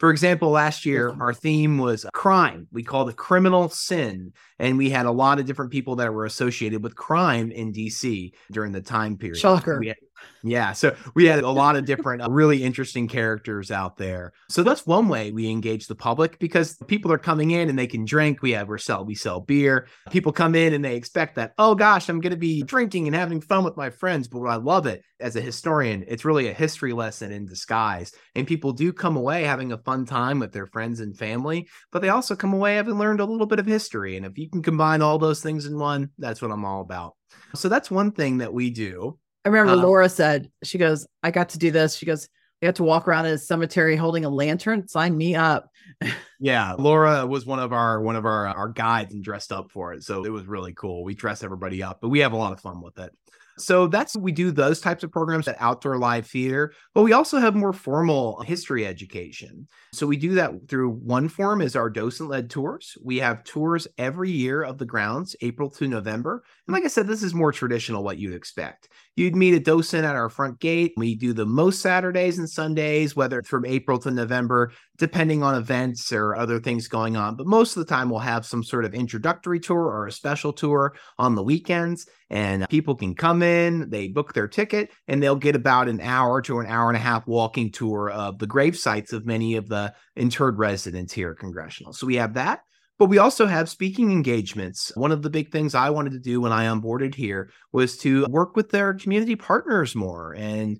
For 0.00 0.10
example, 0.10 0.48
last 0.48 0.86
year, 0.86 1.14
our 1.20 1.34
theme 1.34 1.76
was 1.76 2.06
crime. 2.14 2.66
We 2.72 2.82
called 2.82 3.10
it 3.10 3.16
criminal 3.16 3.68
sin. 3.68 4.32
And 4.58 4.78
we 4.78 4.88
had 4.88 5.04
a 5.04 5.10
lot 5.10 5.38
of 5.38 5.44
different 5.44 5.70
people 5.70 5.96
that 5.96 6.12
were 6.14 6.24
associated 6.24 6.82
with 6.82 6.96
crime 6.96 7.50
in 7.50 7.70
DC 7.70 8.32
during 8.50 8.72
the 8.72 8.80
time 8.80 9.18
period. 9.18 9.38
Shocker. 9.38 9.78
We 9.78 9.88
had- 9.88 9.96
yeah. 10.42 10.72
So 10.72 10.96
we 11.14 11.26
had 11.26 11.40
a 11.40 11.50
lot 11.50 11.76
of 11.76 11.84
different, 11.84 12.22
uh, 12.22 12.30
really 12.30 12.62
interesting 12.62 13.08
characters 13.08 13.70
out 13.70 13.96
there. 13.96 14.32
So 14.48 14.62
that's 14.62 14.86
one 14.86 15.08
way 15.08 15.30
we 15.30 15.50
engage 15.50 15.86
the 15.86 15.94
public 15.94 16.38
because 16.38 16.76
people 16.86 17.12
are 17.12 17.18
coming 17.18 17.50
in 17.50 17.68
and 17.68 17.78
they 17.78 17.86
can 17.86 18.04
drink. 18.04 18.42
We 18.42 18.52
have, 18.52 18.68
we 18.68 18.78
sell, 18.78 19.04
we 19.04 19.14
sell 19.14 19.40
beer. 19.40 19.88
People 20.10 20.32
come 20.32 20.54
in 20.54 20.72
and 20.72 20.84
they 20.84 20.96
expect 20.96 21.36
that, 21.36 21.52
oh 21.58 21.74
gosh, 21.74 22.08
I'm 22.08 22.20
going 22.20 22.32
to 22.32 22.36
be 22.36 22.62
drinking 22.62 23.06
and 23.06 23.14
having 23.14 23.40
fun 23.40 23.64
with 23.64 23.76
my 23.76 23.90
friends. 23.90 24.28
But 24.28 24.42
I 24.46 24.56
love 24.56 24.86
it 24.86 25.02
as 25.20 25.36
a 25.36 25.40
historian, 25.40 26.04
it's 26.08 26.24
really 26.24 26.48
a 26.48 26.54
history 26.54 26.92
lesson 26.92 27.30
in 27.32 27.46
disguise. 27.46 28.12
And 28.34 28.46
people 28.46 28.72
do 28.72 28.92
come 28.92 29.16
away 29.16 29.44
having 29.44 29.72
a 29.72 29.78
fun 29.78 30.06
time 30.06 30.38
with 30.38 30.52
their 30.52 30.66
friends 30.66 31.00
and 31.00 31.16
family, 31.16 31.68
but 31.92 32.02
they 32.02 32.08
also 32.08 32.34
come 32.34 32.52
away 32.52 32.76
having 32.76 32.98
learned 32.98 33.20
a 33.20 33.24
little 33.24 33.46
bit 33.46 33.58
of 33.58 33.66
history. 33.66 34.16
And 34.16 34.26
if 34.26 34.38
you 34.38 34.48
can 34.48 34.62
combine 34.62 35.02
all 35.02 35.18
those 35.18 35.42
things 35.42 35.66
in 35.66 35.78
one, 35.78 36.10
that's 36.18 36.40
what 36.42 36.50
I'm 36.50 36.64
all 36.64 36.80
about. 36.80 37.16
So 37.54 37.68
that's 37.68 37.90
one 37.90 38.12
thing 38.12 38.38
that 38.38 38.52
we 38.52 38.70
do. 38.70 39.18
I 39.44 39.48
remember 39.48 39.72
Uh, 39.72 39.76
Laura 39.76 40.08
said, 40.08 40.50
she 40.62 40.78
goes, 40.78 41.06
I 41.22 41.30
got 41.30 41.50
to 41.50 41.58
do 41.58 41.70
this. 41.70 41.96
She 41.96 42.06
goes, 42.06 42.28
we 42.60 42.66
got 42.66 42.76
to 42.76 42.82
walk 42.82 43.08
around 43.08 43.26
in 43.26 43.32
a 43.32 43.38
cemetery 43.38 43.96
holding 43.96 44.24
a 44.24 44.28
lantern. 44.28 44.86
Sign 44.86 45.16
me 45.16 45.34
up. 45.34 45.68
Yeah, 46.42 46.72
Laura 46.78 47.26
was 47.26 47.44
one 47.44 47.58
of 47.58 47.74
our 47.74 48.00
one 48.00 48.16
of 48.16 48.24
our 48.24 48.46
our 48.46 48.68
guides 48.70 49.12
and 49.12 49.22
dressed 49.22 49.52
up 49.52 49.70
for 49.70 49.92
it. 49.92 50.02
So 50.04 50.24
it 50.24 50.30
was 50.30 50.46
really 50.46 50.72
cool. 50.72 51.04
We 51.04 51.14
dress 51.14 51.44
everybody 51.44 51.82
up, 51.82 51.98
but 52.00 52.08
we 52.08 52.20
have 52.20 52.32
a 52.32 52.36
lot 52.36 52.54
of 52.54 52.60
fun 52.60 52.80
with 52.80 52.98
it. 52.98 53.12
So 53.58 53.88
that's 53.88 54.16
we 54.16 54.32
do 54.32 54.50
those 54.50 54.80
types 54.80 55.04
of 55.04 55.12
programs 55.12 55.46
at 55.48 55.56
outdoor 55.60 55.98
live 55.98 56.26
theater, 56.26 56.72
but 56.94 57.02
we 57.02 57.12
also 57.12 57.38
have 57.38 57.54
more 57.54 57.74
formal 57.74 58.40
history 58.40 58.86
education. 58.86 59.68
So 59.92 60.06
we 60.06 60.16
do 60.16 60.36
that 60.36 60.52
through 60.66 60.92
one 60.92 61.28
form 61.28 61.60
is 61.60 61.76
our 61.76 61.90
docent 61.90 62.30
led 62.30 62.48
tours. 62.48 62.96
We 63.04 63.18
have 63.18 63.44
tours 63.44 63.86
every 63.98 64.30
year 64.30 64.62
of 64.62 64.78
the 64.78 64.86
grounds, 64.86 65.36
April 65.42 65.68
to 65.72 65.88
November. 65.88 66.42
And 66.66 66.72
like 66.74 66.84
I 66.84 66.88
said, 66.88 67.06
this 67.06 67.22
is 67.22 67.34
more 67.34 67.52
traditional 67.52 68.02
what 68.02 68.16
you'd 68.16 68.34
expect. 68.34 68.88
You'd 69.20 69.36
meet 69.36 69.52
a 69.52 69.60
docent 69.60 70.06
at 70.06 70.16
our 70.16 70.30
front 70.30 70.60
gate. 70.60 70.94
We 70.96 71.14
do 71.14 71.34
the 71.34 71.44
most 71.44 71.82
Saturdays 71.82 72.38
and 72.38 72.48
Sundays, 72.48 73.14
whether 73.14 73.42
from 73.42 73.66
April 73.66 73.98
to 73.98 74.10
November, 74.10 74.72
depending 74.96 75.42
on 75.42 75.56
events 75.56 76.10
or 76.10 76.34
other 76.34 76.58
things 76.58 76.88
going 76.88 77.18
on. 77.18 77.36
But 77.36 77.46
most 77.46 77.76
of 77.76 77.84
the 77.84 77.94
time, 77.94 78.08
we'll 78.08 78.20
have 78.20 78.46
some 78.46 78.64
sort 78.64 78.86
of 78.86 78.94
introductory 78.94 79.60
tour 79.60 79.82
or 79.82 80.06
a 80.06 80.10
special 80.10 80.54
tour 80.54 80.94
on 81.18 81.34
the 81.34 81.42
weekends. 81.42 82.08
And 82.30 82.66
people 82.70 82.94
can 82.94 83.14
come 83.14 83.42
in, 83.42 83.90
they 83.90 84.08
book 84.08 84.32
their 84.32 84.48
ticket, 84.48 84.90
and 85.06 85.22
they'll 85.22 85.36
get 85.36 85.54
about 85.54 85.90
an 85.90 86.00
hour 86.00 86.40
to 86.40 86.60
an 86.60 86.66
hour 86.66 86.88
and 86.88 86.96
a 86.96 87.00
half 87.00 87.26
walking 87.26 87.70
tour 87.70 88.08
of 88.08 88.38
the 88.38 88.46
grave 88.46 88.78
sites 88.78 89.12
of 89.12 89.26
many 89.26 89.56
of 89.56 89.68
the 89.68 89.92
interred 90.16 90.58
residents 90.58 91.12
here 91.12 91.32
at 91.32 91.38
Congressional. 91.38 91.92
So 91.92 92.06
we 92.06 92.16
have 92.16 92.32
that. 92.34 92.60
But 93.00 93.08
we 93.08 93.16
also 93.16 93.46
have 93.46 93.70
speaking 93.70 94.12
engagements. 94.12 94.92
One 94.94 95.10
of 95.10 95.22
the 95.22 95.30
big 95.30 95.50
things 95.50 95.74
I 95.74 95.88
wanted 95.88 96.12
to 96.12 96.18
do 96.18 96.42
when 96.42 96.52
I 96.52 96.66
onboarded 96.66 97.14
here 97.14 97.50
was 97.72 97.96
to 98.00 98.26
work 98.26 98.56
with 98.56 98.68
their 98.68 98.92
community 98.92 99.36
partners 99.36 99.94
more 99.94 100.34
and 100.34 100.78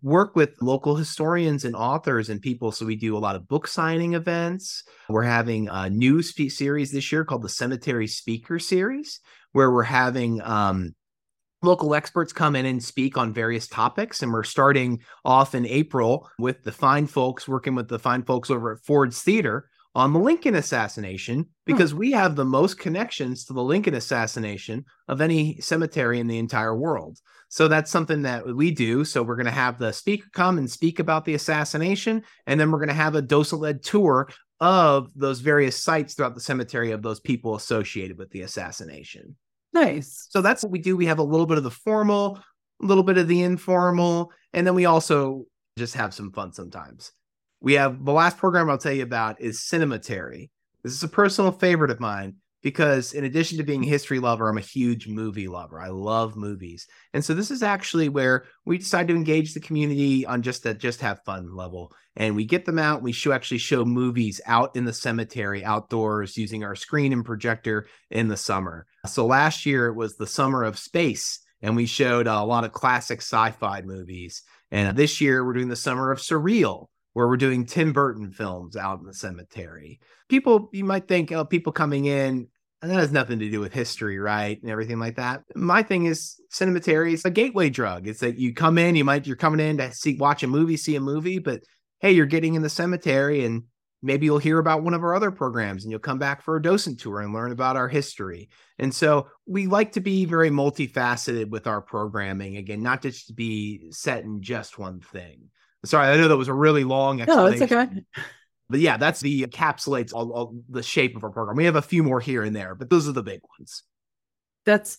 work 0.00 0.34
with 0.34 0.54
local 0.62 0.96
historians 0.96 1.66
and 1.66 1.76
authors 1.76 2.30
and 2.30 2.40
people. 2.40 2.72
So 2.72 2.86
we 2.86 2.96
do 2.96 3.14
a 3.14 3.20
lot 3.20 3.36
of 3.36 3.46
book 3.46 3.66
signing 3.66 4.14
events. 4.14 4.84
We're 5.10 5.24
having 5.24 5.68
a 5.68 5.90
new 5.90 6.22
spe- 6.22 6.48
series 6.48 6.92
this 6.92 7.12
year 7.12 7.26
called 7.26 7.42
the 7.42 7.50
Cemetery 7.50 8.06
Speaker 8.06 8.58
Series, 8.58 9.20
where 9.52 9.70
we're 9.70 9.82
having 9.82 10.40
um, 10.40 10.94
local 11.60 11.94
experts 11.94 12.32
come 12.32 12.56
in 12.56 12.64
and 12.64 12.82
speak 12.82 13.18
on 13.18 13.34
various 13.34 13.68
topics. 13.68 14.22
And 14.22 14.32
we're 14.32 14.44
starting 14.44 15.00
off 15.26 15.54
in 15.54 15.66
April 15.66 16.26
with 16.38 16.62
the 16.62 16.72
fine 16.72 17.06
folks, 17.06 17.46
working 17.46 17.74
with 17.74 17.88
the 17.88 17.98
fine 17.98 18.22
folks 18.22 18.48
over 18.48 18.72
at 18.72 18.82
Ford's 18.82 19.20
Theater 19.20 19.66
on 19.94 20.12
the 20.12 20.18
Lincoln 20.18 20.54
assassination 20.54 21.38
hmm. 21.38 21.46
because 21.66 21.94
we 21.94 22.12
have 22.12 22.36
the 22.36 22.44
most 22.44 22.78
connections 22.78 23.44
to 23.44 23.52
the 23.52 23.62
Lincoln 23.62 23.94
assassination 23.94 24.84
of 25.08 25.20
any 25.20 25.60
cemetery 25.60 26.20
in 26.20 26.26
the 26.26 26.38
entire 26.38 26.76
world. 26.76 27.18
So 27.48 27.66
that's 27.66 27.90
something 27.90 28.22
that 28.22 28.46
we 28.46 28.70
do. 28.70 29.04
So 29.04 29.22
we're 29.22 29.36
going 29.36 29.46
to 29.46 29.52
have 29.52 29.76
the 29.76 29.92
speaker 29.92 30.28
come 30.32 30.58
and 30.58 30.70
speak 30.70 31.00
about 31.00 31.24
the 31.24 31.34
assassination, 31.34 32.22
and 32.46 32.60
then 32.60 32.70
we're 32.70 32.78
going 32.78 32.88
to 32.88 32.94
have 32.94 33.16
a 33.16 33.22
docent 33.22 33.60
led 33.60 33.82
tour 33.82 34.30
of 34.60 35.10
those 35.16 35.40
various 35.40 35.82
sites 35.82 36.14
throughout 36.14 36.34
the 36.34 36.40
cemetery 36.40 36.92
of 36.92 37.02
those 37.02 37.18
people 37.18 37.56
associated 37.56 38.18
with 38.18 38.30
the 38.30 38.42
assassination. 38.42 39.36
Nice. 39.72 40.26
So 40.30 40.42
that's 40.42 40.62
what 40.62 40.72
we 40.72 40.78
do. 40.78 40.96
We 40.96 41.06
have 41.06 41.18
a 41.18 41.24
little 41.24 41.46
bit 41.46 41.58
of 41.58 41.64
the 41.64 41.70
formal, 41.70 42.38
a 42.82 42.86
little 42.86 43.04
bit 43.04 43.18
of 43.18 43.26
the 43.26 43.42
informal, 43.42 44.32
and 44.52 44.66
then 44.66 44.74
we 44.74 44.84
also 44.84 45.46
just 45.78 45.94
have 45.94 46.12
some 46.12 46.32
fun 46.32 46.52
sometimes. 46.52 47.12
We 47.62 47.74
have 47.74 48.02
the 48.02 48.12
last 48.12 48.38
program 48.38 48.70
I'll 48.70 48.78
tell 48.78 48.92
you 48.92 49.02
about 49.02 49.40
is 49.40 49.60
Cinematary. 49.60 50.48
This 50.82 50.94
is 50.94 51.02
a 51.02 51.08
personal 51.08 51.52
favorite 51.52 51.90
of 51.90 52.00
mine 52.00 52.36
because 52.62 53.12
in 53.12 53.24
addition 53.24 53.58
to 53.58 53.64
being 53.64 53.84
a 53.84 53.88
history 53.88 54.18
lover, 54.18 54.48
I'm 54.48 54.56
a 54.56 54.62
huge 54.62 55.06
movie 55.06 55.46
lover. 55.46 55.78
I 55.78 55.88
love 55.88 56.36
movies. 56.36 56.86
And 57.12 57.22
so 57.22 57.34
this 57.34 57.50
is 57.50 57.62
actually 57.62 58.08
where 58.08 58.46
we 58.64 58.78
decide 58.78 59.08
to 59.08 59.14
engage 59.14 59.52
the 59.52 59.60
community 59.60 60.24
on 60.24 60.40
just 60.40 60.62
that 60.62 60.78
just 60.78 61.02
have 61.02 61.22
fun 61.24 61.54
level. 61.54 61.92
And 62.16 62.34
we 62.34 62.46
get 62.46 62.64
them 62.64 62.78
out. 62.78 63.02
We 63.02 63.12
show 63.12 63.32
actually 63.32 63.58
show 63.58 63.84
movies 63.84 64.40
out 64.46 64.74
in 64.74 64.86
the 64.86 64.92
cemetery 64.94 65.62
outdoors 65.62 66.38
using 66.38 66.64
our 66.64 66.74
screen 66.74 67.12
and 67.12 67.26
projector 67.26 67.86
in 68.10 68.28
the 68.28 68.38
summer. 68.38 68.86
So 69.04 69.26
last 69.26 69.66
year 69.66 69.88
it 69.88 69.96
was 69.96 70.16
the 70.16 70.26
summer 70.26 70.64
of 70.64 70.78
space 70.78 71.40
and 71.60 71.76
we 71.76 71.84
showed 71.84 72.26
a 72.26 72.42
lot 72.42 72.64
of 72.64 72.72
classic 72.72 73.20
sci-fi 73.20 73.82
movies. 73.82 74.44
And 74.70 74.96
this 74.96 75.20
year 75.20 75.44
we're 75.44 75.52
doing 75.52 75.68
the 75.68 75.76
summer 75.76 76.10
of 76.10 76.20
surreal 76.20 76.86
where 77.12 77.26
we're 77.26 77.36
doing 77.36 77.66
Tim 77.66 77.92
Burton 77.92 78.30
films 78.30 78.76
out 78.76 79.00
in 79.00 79.06
the 79.06 79.14
cemetery. 79.14 80.00
People, 80.28 80.68
you 80.72 80.84
might 80.84 81.08
think, 81.08 81.32
oh, 81.32 81.44
people 81.44 81.72
coming 81.72 82.04
in, 82.04 82.48
and 82.82 82.90
that 82.90 82.98
has 82.98 83.12
nothing 83.12 83.38
to 83.40 83.50
do 83.50 83.60
with 83.60 83.72
history, 83.72 84.18
right? 84.18 84.60
And 84.62 84.70
everything 84.70 84.98
like 84.98 85.16
that. 85.16 85.42
My 85.54 85.82
thing 85.82 86.06
is 86.06 86.40
cinematary 86.52 87.12
is 87.12 87.24
a 87.24 87.30
gateway 87.30 87.68
drug. 87.68 88.08
It's 88.08 88.20
that 88.20 88.38
you 88.38 88.54
come 88.54 88.78
in, 88.78 88.96
you 88.96 89.04
might, 89.04 89.26
you're 89.26 89.36
coming 89.36 89.60
in 89.60 89.76
to 89.78 89.92
see, 89.92 90.16
watch 90.16 90.42
a 90.42 90.46
movie, 90.46 90.76
see 90.76 90.96
a 90.96 91.00
movie, 91.00 91.38
but 91.38 91.60
hey, 91.98 92.12
you're 92.12 92.26
getting 92.26 92.54
in 92.54 92.62
the 92.62 92.70
cemetery 92.70 93.44
and 93.44 93.64
maybe 94.02 94.24
you'll 94.24 94.38
hear 94.38 94.58
about 94.58 94.82
one 94.82 94.94
of 94.94 95.02
our 95.02 95.14
other 95.14 95.30
programs 95.30 95.84
and 95.84 95.90
you'll 95.90 96.00
come 96.00 96.18
back 96.18 96.40
for 96.40 96.56
a 96.56 96.62
docent 96.62 96.98
tour 96.98 97.20
and 97.20 97.34
learn 97.34 97.52
about 97.52 97.76
our 97.76 97.88
history. 97.88 98.48
And 98.78 98.94
so 98.94 99.28
we 99.46 99.66
like 99.66 99.92
to 99.92 100.00
be 100.00 100.24
very 100.24 100.48
multifaceted 100.48 101.50
with 101.50 101.66
our 101.66 101.82
programming. 101.82 102.56
Again, 102.56 102.82
not 102.82 103.02
just 103.02 103.26
to 103.26 103.34
be 103.34 103.90
set 103.90 104.24
in 104.24 104.40
just 104.40 104.78
one 104.78 105.00
thing. 105.00 105.50
Sorry, 105.84 106.08
I 106.08 106.16
know 106.16 106.28
that 106.28 106.36
was 106.36 106.48
a 106.48 106.54
really 106.54 106.84
long 106.84 107.20
explanation. 107.20 107.58
No, 107.58 107.64
it's 107.64 107.72
okay. 107.72 108.04
But 108.68 108.80
yeah, 108.80 108.96
that's 108.96 109.20
the 109.20 109.42
encapsulates 109.46 110.12
all, 110.14 110.30
all 110.32 110.54
the 110.68 110.82
shape 110.82 111.16
of 111.16 111.24
our 111.24 111.30
program. 111.30 111.56
We 111.56 111.64
have 111.64 111.76
a 111.76 111.82
few 111.82 112.02
more 112.02 112.20
here 112.20 112.42
and 112.42 112.54
there, 112.54 112.74
but 112.74 112.88
those 112.88 113.08
are 113.08 113.12
the 113.12 113.22
big 113.22 113.40
ones. 113.58 113.82
That's 114.64 114.98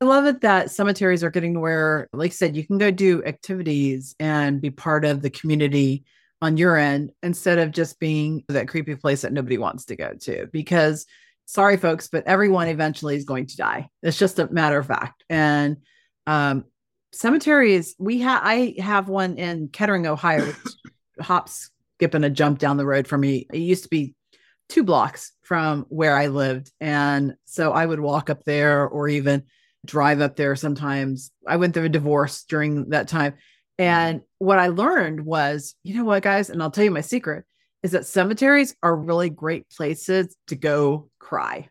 I 0.00 0.04
love 0.04 0.26
it 0.26 0.42
that 0.42 0.70
cemeteries 0.70 1.24
are 1.24 1.30
getting 1.30 1.54
to 1.54 1.60
where, 1.60 2.08
like 2.12 2.32
I 2.32 2.34
said, 2.34 2.56
you 2.56 2.66
can 2.66 2.76
go 2.76 2.90
do 2.90 3.24
activities 3.24 4.14
and 4.20 4.60
be 4.60 4.70
part 4.70 5.06
of 5.06 5.22
the 5.22 5.30
community 5.30 6.04
on 6.42 6.58
your 6.58 6.76
end 6.76 7.12
instead 7.22 7.58
of 7.58 7.70
just 7.70 7.98
being 7.98 8.44
that 8.48 8.68
creepy 8.68 8.94
place 8.94 9.22
that 9.22 9.32
nobody 9.32 9.56
wants 9.56 9.86
to 9.86 9.96
go 9.96 10.12
to. 10.20 10.48
Because 10.52 11.06
sorry, 11.46 11.78
folks, 11.78 12.08
but 12.08 12.26
everyone 12.26 12.68
eventually 12.68 13.16
is 13.16 13.24
going 13.24 13.46
to 13.46 13.56
die. 13.56 13.88
It's 14.02 14.18
just 14.18 14.38
a 14.38 14.52
matter 14.52 14.78
of 14.78 14.86
fact. 14.86 15.24
And 15.30 15.78
um, 16.26 16.64
cemeteries, 17.12 17.94
we 17.98 18.20
have 18.20 18.40
I 18.44 18.74
have 18.78 19.08
one 19.08 19.36
in 19.36 19.68
Kettering, 19.68 20.06
Ohio, 20.06 20.52
hops 21.20 21.70
skipping 21.96 22.24
a 22.24 22.30
jump 22.30 22.58
down 22.58 22.76
the 22.76 22.86
road 22.86 23.08
for 23.08 23.16
me. 23.16 23.46
It 23.52 23.58
used 23.58 23.84
to 23.84 23.88
be 23.88 24.14
two 24.68 24.84
blocks 24.84 25.32
from 25.42 25.86
where 25.88 26.16
I 26.16 26.26
lived. 26.26 26.70
And 26.80 27.34
so 27.44 27.72
I 27.72 27.86
would 27.86 28.00
walk 28.00 28.30
up 28.30 28.44
there 28.44 28.86
or 28.86 29.08
even 29.08 29.44
drive 29.84 30.20
up 30.20 30.36
there 30.36 30.56
sometimes. 30.56 31.30
I 31.46 31.56
went 31.56 31.74
through 31.74 31.84
a 31.84 31.90
divorce 31.90 32.44
during 32.44 32.90
that 32.90 33.08
time. 33.08 33.34
And 33.78 34.22
what 34.38 34.58
I 34.58 34.68
learned 34.68 35.24
was, 35.24 35.74
you 35.84 35.96
know 35.96 36.04
what, 36.04 36.22
guys, 36.22 36.50
and 36.50 36.62
I'll 36.62 36.70
tell 36.70 36.84
you 36.84 36.90
my 36.90 37.00
secret 37.00 37.44
is 37.82 37.92
that 37.92 38.06
cemeteries 38.06 38.74
are 38.82 38.96
really 38.96 39.30
great 39.30 39.68
places 39.70 40.34
to 40.48 40.56
go 40.56 41.08
cry. 41.18 41.68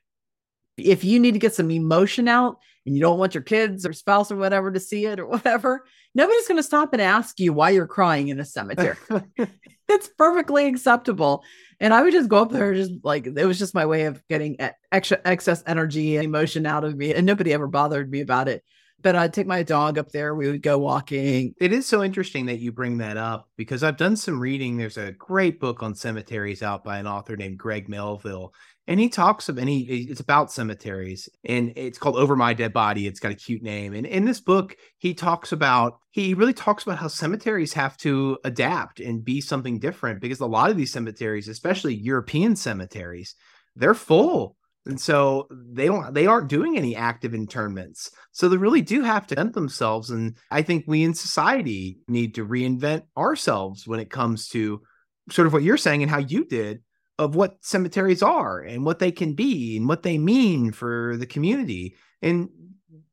If 0.77 1.03
you 1.03 1.19
need 1.19 1.33
to 1.33 1.39
get 1.39 1.55
some 1.55 1.71
emotion 1.71 2.27
out 2.27 2.57
and 2.85 2.95
you 2.95 3.01
don't 3.01 3.19
want 3.19 3.33
your 3.33 3.43
kids 3.43 3.85
or 3.85 3.93
spouse 3.93 4.31
or 4.31 4.35
whatever 4.35 4.71
to 4.71 4.79
see 4.79 5.05
it 5.05 5.19
or 5.19 5.25
whatever, 5.27 5.85
nobody's 6.13 6.47
going 6.47 6.57
to 6.57 6.63
stop 6.63 6.93
and 6.93 7.01
ask 7.01 7.39
you 7.39 7.53
why 7.53 7.69
you're 7.71 7.87
crying 7.87 8.27
in 8.27 8.39
a 8.39 8.45
cemetery. 8.45 8.97
it's 9.89 10.09
perfectly 10.17 10.67
acceptable. 10.67 11.43
And 11.79 11.93
I 11.93 12.01
would 12.01 12.13
just 12.13 12.29
go 12.29 12.41
up 12.41 12.51
there, 12.51 12.73
just 12.73 12.91
like 13.03 13.27
it 13.27 13.45
was 13.45 13.59
just 13.59 13.75
my 13.75 13.85
way 13.85 14.05
of 14.05 14.21
getting 14.27 14.57
extra 14.91 15.19
excess 15.25 15.63
energy 15.67 16.15
and 16.15 16.25
emotion 16.25 16.65
out 16.65 16.83
of 16.83 16.95
me. 16.95 17.13
And 17.13 17.25
nobody 17.25 17.53
ever 17.53 17.67
bothered 17.67 18.09
me 18.09 18.21
about 18.21 18.47
it 18.47 18.63
but 19.05 19.15
I'd 19.15 19.33
take 19.33 19.45
my 19.45 19.61
dog 19.61 19.99
up 19.99 20.09
there. 20.09 20.33
We 20.33 20.49
would 20.49 20.63
go 20.63 20.79
walking. 20.79 21.53
It 21.61 21.71
is 21.71 21.85
so 21.85 22.03
interesting 22.03 22.47
that 22.47 22.57
you 22.57 22.71
bring 22.71 22.97
that 22.97 23.17
up 23.17 23.47
because 23.55 23.83
I've 23.83 23.97
done 23.97 24.15
some 24.15 24.39
reading. 24.39 24.77
There's 24.77 24.97
a 24.97 25.11
great 25.11 25.59
book 25.59 25.83
on 25.83 25.93
cemeteries 25.93 26.63
out 26.63 26.83
by 26.83 26.97
an 26.97 27.05
author 27.05 27.37
named 27.37 27.59
Greg 27.59 27.87
Melville. 27.87 28.51
And 28.87 28.99
he 28.99 29.09
talks 29.09 29.49
of, 29.49 29.57
he, 29.57 30.07
it's 30.09 30.19
about 30.19 30.51
cemeteries 30.51 31.27
and 31.43 31.73
it's 31.75 31.97
called 31.97 32.17
Over 32.17 32.35
My 32.35 32.53
Dead 32.53 32.71
Body. 32.71 33.07
It's 33.07 33.19
got 33.19 33.31
a 33.31 33.35
cute 33.35 33.63
name. 33.63 33.93
And 33.93 34.05
in 34.05 34.25
this 34.25 34.39
book, 34.39 34.75
he 34.99 35.13
talks 35.13 35.51
about, 35.51 35.99
he 36.11 36.33
really 36.35 36.53
talks 36.53 36.83
about 36.83 36.99
how 36.99 37.07
cemeteries 37.07 37.73
have 37.73 37.97
to 37.97 38.37
adapt 38.43 38.99
and 38.99 39.25
be 39.25 39.41
something 39.41 39.79
different 39.79 40.21
because 40.21 40.39
a 40.39 40.45
lot 40.45 40.69
of 40.69 40.77
these 40.77 40.93
cemeteries, 40.93 41.47
especially 41.47 41.95
European 41.95 42.55
cemeteries, 42.55 43.35
they're 43.75 43.95
full 43.95 44.55
and 44.85 44.99
so 44.99 45.47
they 45.51 45.87
don't 45.87 46.13
they 46.13 46.27
aren't 46.27 46.47
doing 46.47 46.77
any 46.77 46.95
active 46.95 47.33
internments 47.33 48.11
so 48.31 48.47
they 48.47 48.57
really 48.57 48.81
do 48.81 49.01
have 49.01 49.25
to 49.27 49.35
invent 49.35 49.53
themselves 49.53 50.09
and 50.09 50.37
i 50.51 50.61
think 50.61 50.85
we 50.87 51.03
in 51.03 51.13
society 51.13 51.97
need 52.07 52.35
to 52.35 52.45
reinvent 52.45 53.03
ourselves 53.17 53.87
when 53.87 53.99
it 53.99 54.09
comes 54.09 54.47
to 54.47 54.81
sort 55.29 55.47
of 55.47 55.53
what 55.53 55.63
you're 55.63 55.77
saying 55.77 56.01
and 56.01 56.11
how 56.11 56.19
you 56.19 56.45
did 56.45 56.81
of 57.17 57.35
what 57.35 57.57
cemeteries 57.61 58.21
are 58.21 58.59
and 58.59 58.85
what 58.85 58.99
they 58.99 59.11
can 59.11 59.33
be 59.33 59.77
and 59.77 59.87
what 59.87 60.03
they 60.03 60.17
mean 60.17 60.71
for 60.71 61.15
the 61.17 61.25
community 61.25 61.95
and 62.21 62.49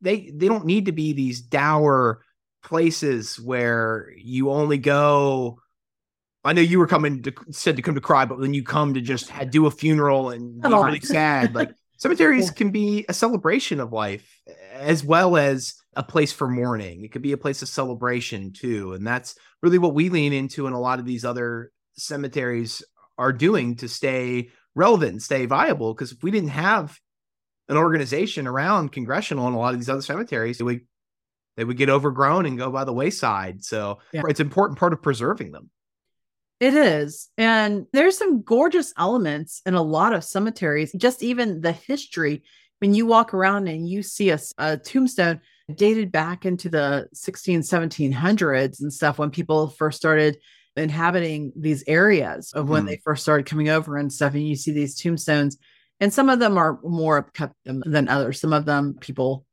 they 0.00 0.30
they 0.34 0.48
don't 0.48 0.66
need 0.66 0.86
to 0.86 0.92
be 0.92 1.12
these 1.12 1.40
dour 1.40 2.22
places 2.62 3.38
where 3.38 4.12
you 4.16 4.50
only 4.50 4.78
go 4.78 5.58
I 6.44 6.52
know 6.52 6.60
you 6.60 6.78
were 6.78 6.86
coming 6.86 7.22
to 7.22 7.32
said 7.50 7.76
to 7.76 7.82
come 7.82 7.94
to 7.94 8.00
cry, 8.00 8.24
but 8.24 8.40
then 8.40 8.52
you 8.52 8.64
come 8.64 8.94
to 8.94 9.00
just 9.00 9.30
do 9.50 9.66
a 9.66 9.70
funeral 9.70 10.30
and 10.30 10.60
be 10.60 10.68
really 10.68 11.00
sad. 11.02 11.54
Like 11.54 11.70
cemeteries 11.98 12.46
yeah. 12.46 12.52
can 12.52 12.70
be 12.70 13.04
a 13.08 13.14
celebration 13.14 13.78
of 13.78 13.92
life 13.92 14.40
as 14.72 15.04
well 15.04 15.36
as 15.36 15.74
a 15.94 16.02
place 16.02 16.32
for 16.32 16.48
mourning. 16.48 17.04
It 17.04 17.12
could 17.12 17.22
be 17.22 17.30
a 17.30 17.36
place 17.36 17.62
of 17.62 17.68
celebration 17.68 18.52
too, 18.52 18.92
and 18.94 19.06
that's 19.06 19.36
really 19.62 19.78
what 19.78 19.94
we 19.94 20.08
lean 20.08 20.32
into, 20.32 20.66
in 20.66 20.72
a 20.72 20.80
lot 20.80 20.98
of 20.98 21.06
these 21.06 21.24
other 21.24 21.70
cemeteries 21.94 22.82
are 23.22 23.32
doing 23.32 23.76
to 23.76 23.88
stay 23.88 24.50
relevant 24.74 25.12
and 25.12 25.22
stay 25.22 25.46
viable. 25.46 25.94
Because 25.94 26.11
if 26.11 26.22
we 26.22 26.32
didn't 26.32 26.50
have 26.50 26.98
an 27.68 27.76
organization 27.76 28.48
around 28.48 28.90
congressional 28.90 29.46
and 29.46 29.54
a 29.54 29.58
lot 29.58 29.74
of 29.74 29.80
these 29.80 29.88
other 29.88 30.02
cemeteries, 30.02 30.58
they 30.58 30.64
would 30.64 30.80
they 31.56 31.64
would 31.64 31.76
get 31.76 31.90
overgrown 31.90 32.46
and 32.46 32.58
go 32.58 32.70
by 32.70 32.85
the 32.85 32.92
wayside. 32.92 33.62
So 33.62 33.98
yeah. 34.12 34.22
it's 34.26 34.40
an 34.40 34.46
important 34.46 34.78
part 34.78 34.92
of 34.92 35.02
preserving 35.02 35.52
them. 35.52 35.70
It 36.61 36.74
is. 36.74 37.28
And 37.37 37.87
there's 37.92 38.16
some 38.16 38.42
gorgeous 38.42 38.94
elements 38.96 39.61
in 39.66 39.74
a 39.74 39.82
lot 39.82 40.14
of 40.14 40.24
cemeteries, 40.24 40.92
just 40.96 41.22
even 41.22 41.61
the 41.61 41.72
history. 41.72 42.42
When 42.78 42.94
you 42.94 43.04
walk 43.04 43.35
around 43.35 43.68
and 43.68 43.87
you 43.87 44.02
see 44.02 44.30
a, 44.30 44.38
a 44.58 44.76
tombstone 44.76 45.40
dated 45.72 46.11
back 46.11 46.46
into 46.46 46.68
the 46.68 47.08
16, 47.12 47.61
1700s 47.61 48.80
and 48.80 48.92
stuff, 48.92 49.18
when 49.18 49.30
people 49.30 49.68
first 49.68 49.98
started 49.98 50.38
inhabiting 50.76 51.52
these 51.56 51.85
areas 51.87 52.52
of 52.52 52.68
when 52.68 52.85
mm. 52.85 52.87
they 52.87 53.00
first 53.04 53.22
started 53.22 53.46
coming 53.46 53.68
over 53.68 53.96
and 53.96 54.12
stuff, 54.12 54.35
and 54.35 54.46
you 54.46 54.56
see 54.56 54.72
these 54.72 54.96
tombstones. 54.96 55.58
And 56.00 56.12
some 56.12 56.28
of 56.28 56.40
them 56.40 56.58
are 56.58 56.80
more 56.82 57.22
upkept 57.22 57.52
than 57.64 58.08
others. 58.08 58.40
Some 58.40 58.52
of 58.52 58.64
them 58.64 58.96
people 59.00 59.46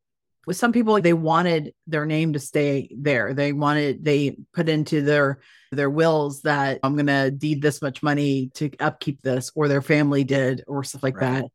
with 0.49 0.57
some 0.57 0.71
people 0.71 0.99
they 0.99 1.13
wanted 1.13 1.75
their 1.85 2.07
name 2.07 2.33
to 2.33 2.39
stay 2.39 2.89
there 2.97 3.35
they 3.35 3.53
wanted 3.53 4.03
they 4.03 4.35
put 4.51 4.67
into 4.67 5.03
their 5.03 5.39
their 5.71 5.91
wills 5.91 6.41
that 6.41 6.79
i'm 6.81 6.95
going 6.95 7.05
to 7.05 7.29
deed 7.29 7.61
this 7.61 7.83
much 7.83 8.01
money 8.01 8.49
to 8.55 8.71
upkeep 8.79 9.21
this 9.21 9.51
or 9.53 9.67
their 9.67 9.83
family 9.83 10.23
did 10.23 10.63
or 10.65 10.83
stuff 10.83 11.03
like 11.03 11.21
right. 11.21 11.43
that 11.43 11.45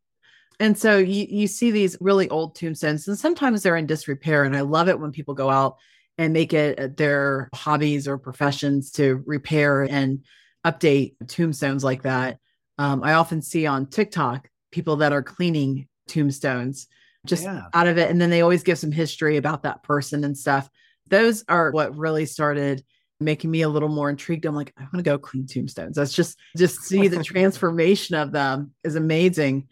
and 0.61 0.79
so 0.79 0.97
you 0.97 1.27
you 1.29 1.49
see 1.49 1.73
these 1.73 1.97
really 2.01 2.31
old 2.31 2.55
tombstones 2.55 3.09
and 3.09 3.19
sometimes 3.19 3.65
they're 3.65 3.77
in 3.77 3.87
disrepair 3.87 4.45
and 4.45 4.57
i 4.57 4.61
love 4.61 4.89
it 4.89 5.01
when 5.01 5.11
people 5.11 5.35
go 5.35 5.51
out 5.51 5.77
and 6.19 6.33
make 6.33 6.53
it 6.53 6.97
their 6.97 7.49
hobbies 7.55 8.07
or 8.07 8.19
professions 8.19 8.93
to 8.93 9.23
repair 9.27 9.83
and 9.83 10.25
update 10.65 11.15
tombstones 11.29 11.85
like 11.85 12.03
that 12.03 12.39
um, 12.79 13.03
i 13.03 13.15
often 13.15 13.43
see 13.43 13.67
on 13.67 13.87
tiktok 13.87 14.49
people 14.71 14.97
that 14.97 15.13
are 15.13 15.23
cleaning 15.23 15.87
tombstones 16.09 16.89
just 17.27 17.45
yeah. 17.45 17.63
out 17.73 17.87
of 17.87 17.99
it. 17.99 18.11
And 18.11 18.21
then 18.21 18.31
they 18.31 18.43
always 18.43 18.63
give 18.63 18.79
some 18.79 18.93
history 18.93 19.37
about 19.37 19.63
that 19.63 19.83
person 19.83 20.25
and 20.25 20.37
stuff. 20.37 20.69
Those 21.09 21.45
are 21.49 21.71
what 21.71 21.97
really 21.97 22.27
started 22.27 22.85
making 23.21 23.51
me 23.51 23.63
a 23.63 23.69
little 23.69 23.89
more 23.89 24.11
intrigued. 24.11 24.45
I'm 24.45 24.55
like, 24.55 24.73
I 24.77 24.83
want 24.83 24.97
to 24.97 25.03
go 25.03 25.19
clean 25.19 25.47
tombstones. 25.47 25.97
That's 25.97 26.13
just 26.13 26.39
just 26.57 26.83
see 26.83 27.09
the 27.09 27.23
transformation 27.25 28.17
of 28.17 28.33
them 28.33 28.73
is 28.83 28.97
amazing. 28.97 29.69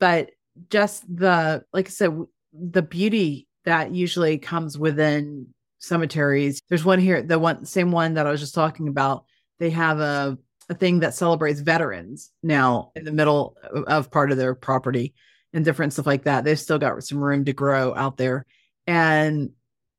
But 0.00 0.30
just 0.70 1.04
the 1.14 1.64
like 1.72 1.86
I 1.86 1.90
said, 1.90 2.18
the 2.52 2.82
beauty 2.82 3.46
that 3.64 3.92
usually 3.92 4.38
comes 4.38 4.78
within 4.78 5.48
cemeteries. 5.78 6.60
There's 6.68 6.84
one 6.84 6.98
here, 6.98 7.22
the 7.22 7.38
one 7.38 7.64
same 7.64 7.92
one 7.92 8.14
that 8.14 8.26
I 8.26 8.30
was 8.30 8.40
just 8.40 8.54
talking 8.54 8.88
about. 8.88 9.24
They 9.58 9.70
have 9.70 10.00
a 10.00 10.38
a 10.68 10.74
thing 10.74 11.00
that 11.00 11.14
celebrates 11.14 11.60
veterans 11.60 12.30
now 12.42 12.90
in 12.96 13.04
the 13.04 13.12
middle 13.12 13.56
of 13.86 14.10
part 14.10 14.30
of 14.32 14.36
their 14.36 14.54
property 14.54 15.14
and 15.52 15.64
different 15.64 15.92
stuff 15.92 16.06
like 16.06 16.24
that. 16.24 16.44
They've 16.44 16.58
still 16.58 16.78
got 16.78 17.02
some 17.04 17.18
room 17.18 17.44
to 17.44 17.52
grow 17.52 17.94
out 17.94 18.16
there. 18.16 18.46
And 18.86 19.50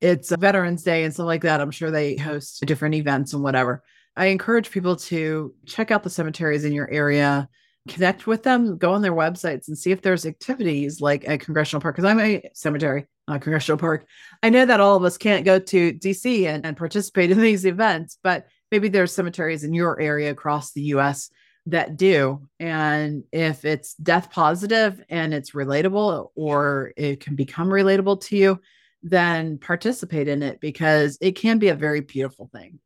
it's 0.02 0.32
a 0.32 0.38
Veterans 0.38 0.84
Day 0.84 1.04
and 1.04 1.14
stuff 1.14 1.26
like 1.26 1.44
that. 1.44 1.62
I'm 1.62 1.72
sure 1.72 1.90
they 1.90 2.16
host 2.16 2.66
different 2.66 2.96
events 2.96 3.34
and 3.34 3.44
whatever. 3.44 3.84
I 4.16 4.28
encourage 4.28 4.72
people 4.72 4.96
to 4.96 5.54
check 5.66 5.92
out 5.92 6.04
the 6.04 6.10
cemeteries 6.10 6.66
in 6.66 6.74
your 6.74 6.90
area, 6.92 7.48
connect 7.88 8.28
with 8.28 8.44
them, 8.44 8.78
go 8.78 8.92
on 8.94 9.02
their 9.02 9.14
websites 9.14 9.68
and 9.68 9.78
see 9.78 9.92
if 9.92 10.02
there's 10.02 10.26
activities 10.26 11.02
like 11.02 11.28
a 11.28 11.38
congressional 11.38 11.82
park. 11.82 11.96
Because 11.96 12.10
I'm 12.10 12.20
a 12.20 12.42
cemetery, 12.54 13.06
a 13.28 13.40
congressional 13.40 13.78
park. 13.78 14.06
I 14.42 14.50
know 14.50 14.66
that 14.66 14.80
all 14.80 14.96
of 14.96 15.04
us 15.04 15.18
can't 15.18 15.46
go 15.46 15.60
to 15.60 15.94
DC 15.94 16.46
and, 16.46 16.66
and 16.66 16.78
participate 16.78 17.32
in 17.32 17.42
these 17.42 17.66
events, 17.66 18.18
but 18.24 18.48
maybe 18.72 18.88
there's 18.88 19.14
cemeteries 19.14 19.64
in 19.64 19.74
your 19.74 20.00
area 20.00 20.32
across 20.32 20.72
the 20.72 20.82
US 20.84 21.30
that 21.68 21.98
do. 21.98 22.48
And 22.60 23.24
if 23.32 23.66
it's 23.66 23.94
death 23.96 24.32
positive 24.32 25.04
and 25.10 25.34
it's 25.34 25.52
relatable 25.52 26.30
or 26.36 26.94
it 26.96 27.20
can 27.20 27.36
become 27.36 27.68
relatable 27.68 28.22
to 28.22 28.38
you, 28.38 28.60
then 29.04 29.58
participate 29.58 30.28
in 30.28 30.42
it 30.42 30.60
because 30.60 31.18
it 31.22 31.34
can 31.34 31.60
be 31.60 31.68
a 31.68 31.76
very 31.76 32.02
beautiful 32.02 32.50
thing. 32.52 32.80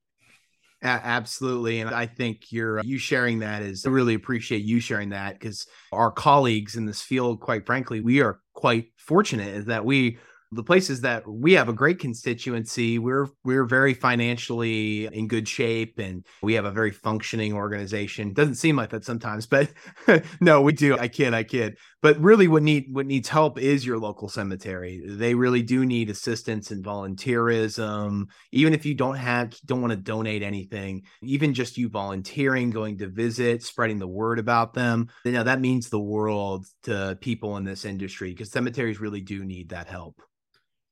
absolutely. 0.84 1.80
And 1.80 1.92
I 1.92 2.08
think 2.08 2.52
you're 2.52 2.82
you 2.84 2.98
sharing 2.98 3.40
that 3.40 3.62
is 3.62 3.86
I 3.86 3.90
really 3.90 4.16
appreciate 4.16 4.64
you 4.64 4.80
sharing 4.80 5.10
that 5.10 5.34
because 5.34 5.68
our 5.92 6.12
colleagues 6.12 6.76
in 6.76 6.86
this 6.86 7.02
field, 7.02 7.40
quite 7.40 7.68
frankly, 7.68 8.02
we 8.02 8.22
are 8.22 8.40
quite 8.54 8.88
fortunate 8.98 9.68
that 9.68 9.86
we 9.86 10.18
the 10.52 10.64
places 10.64 11.02
that 11.02 11.28
we 11.28 11.54
have 11.54 11.70
a 11.70 11.74
great 11.74 12.00
constituency 12.00 13.00
we're 13.00 13.28
we're 13.44 13.66
very 13.66 13.94
financially 13.94 15.06
in 15.06 15.28
good 15.28 15.48
shape 15.48 15.98
and 15.98 16.26
we 16.42 16.54
have 16.54 16.66
a 16.66 16.72
very 16.72 16.92
functioning 16.92 17.54
organization. 17.54 18.34
Doesn't 18.34 18.56
seem 18.56 18.76
like 18.76 18.90
that 18.90 19.06
sometimes 19.06 19.46
but 19.46 19.70
no 20.42 20.62
we 20.62 20.74
do. 20.74 20.98
I 20.98 21.08
kid 21.08 21.34
i 21.34 21.44
kid. 21.44 21.78
But 22.02 22.20
really 22.20 22.48
what 22.48 22.64
need 22.64 22.88
what 22.92 23.06
needs 23.06 23.30
help 23.30 23.60
is 23.60 23.86
your 23.86 24.00
local 24.00 24.28
cemetery. 24.28 25.02
They 25.08 25.36
really 25.36 25.62
do 25.62 25.86
need 25.86 26.10
assistance 26.10 26.72
and 26.72 26.84
volunteerism. 26.84 28.26
Even 28.52 28.74
if 28.74 28.86
you 28.86 28.96
don't 28.96 29.16
have 29.16 29.54
don't 29.66 29.82
want 29.82 29.92
to 29.92 29.98
donate 29.98 30.44
anything 30.44 31.04
even 31.22 31.54
just 31.54 31.78
you 31.78 31.90
volunteering 31.90 32.70
going 32.70 32.98
to 32.98 33.08
visit 33.08 33.64
spreading 33.64 34.00
the 34.00 34.08
word 34.08 34.40
about 34.40 34.74
them 34.74 35.08
you 35.26 35.32
know 35.32 35.44
that 35.44 35.62
means 35.62 35.90
the 35.90 36.00
world 36.00 36.66
to 36.84 37.18
people 37.22 37.58
in 37.58 37.64
this 37.64 37.86
industry 37.86 38.32
because 38.32 38.52
cemeteries 38.52 39.00
really 39.00 39.22
do 39.22 39.44
need 39.44 39.70
that 39.70 39.88
help 39.88 40.22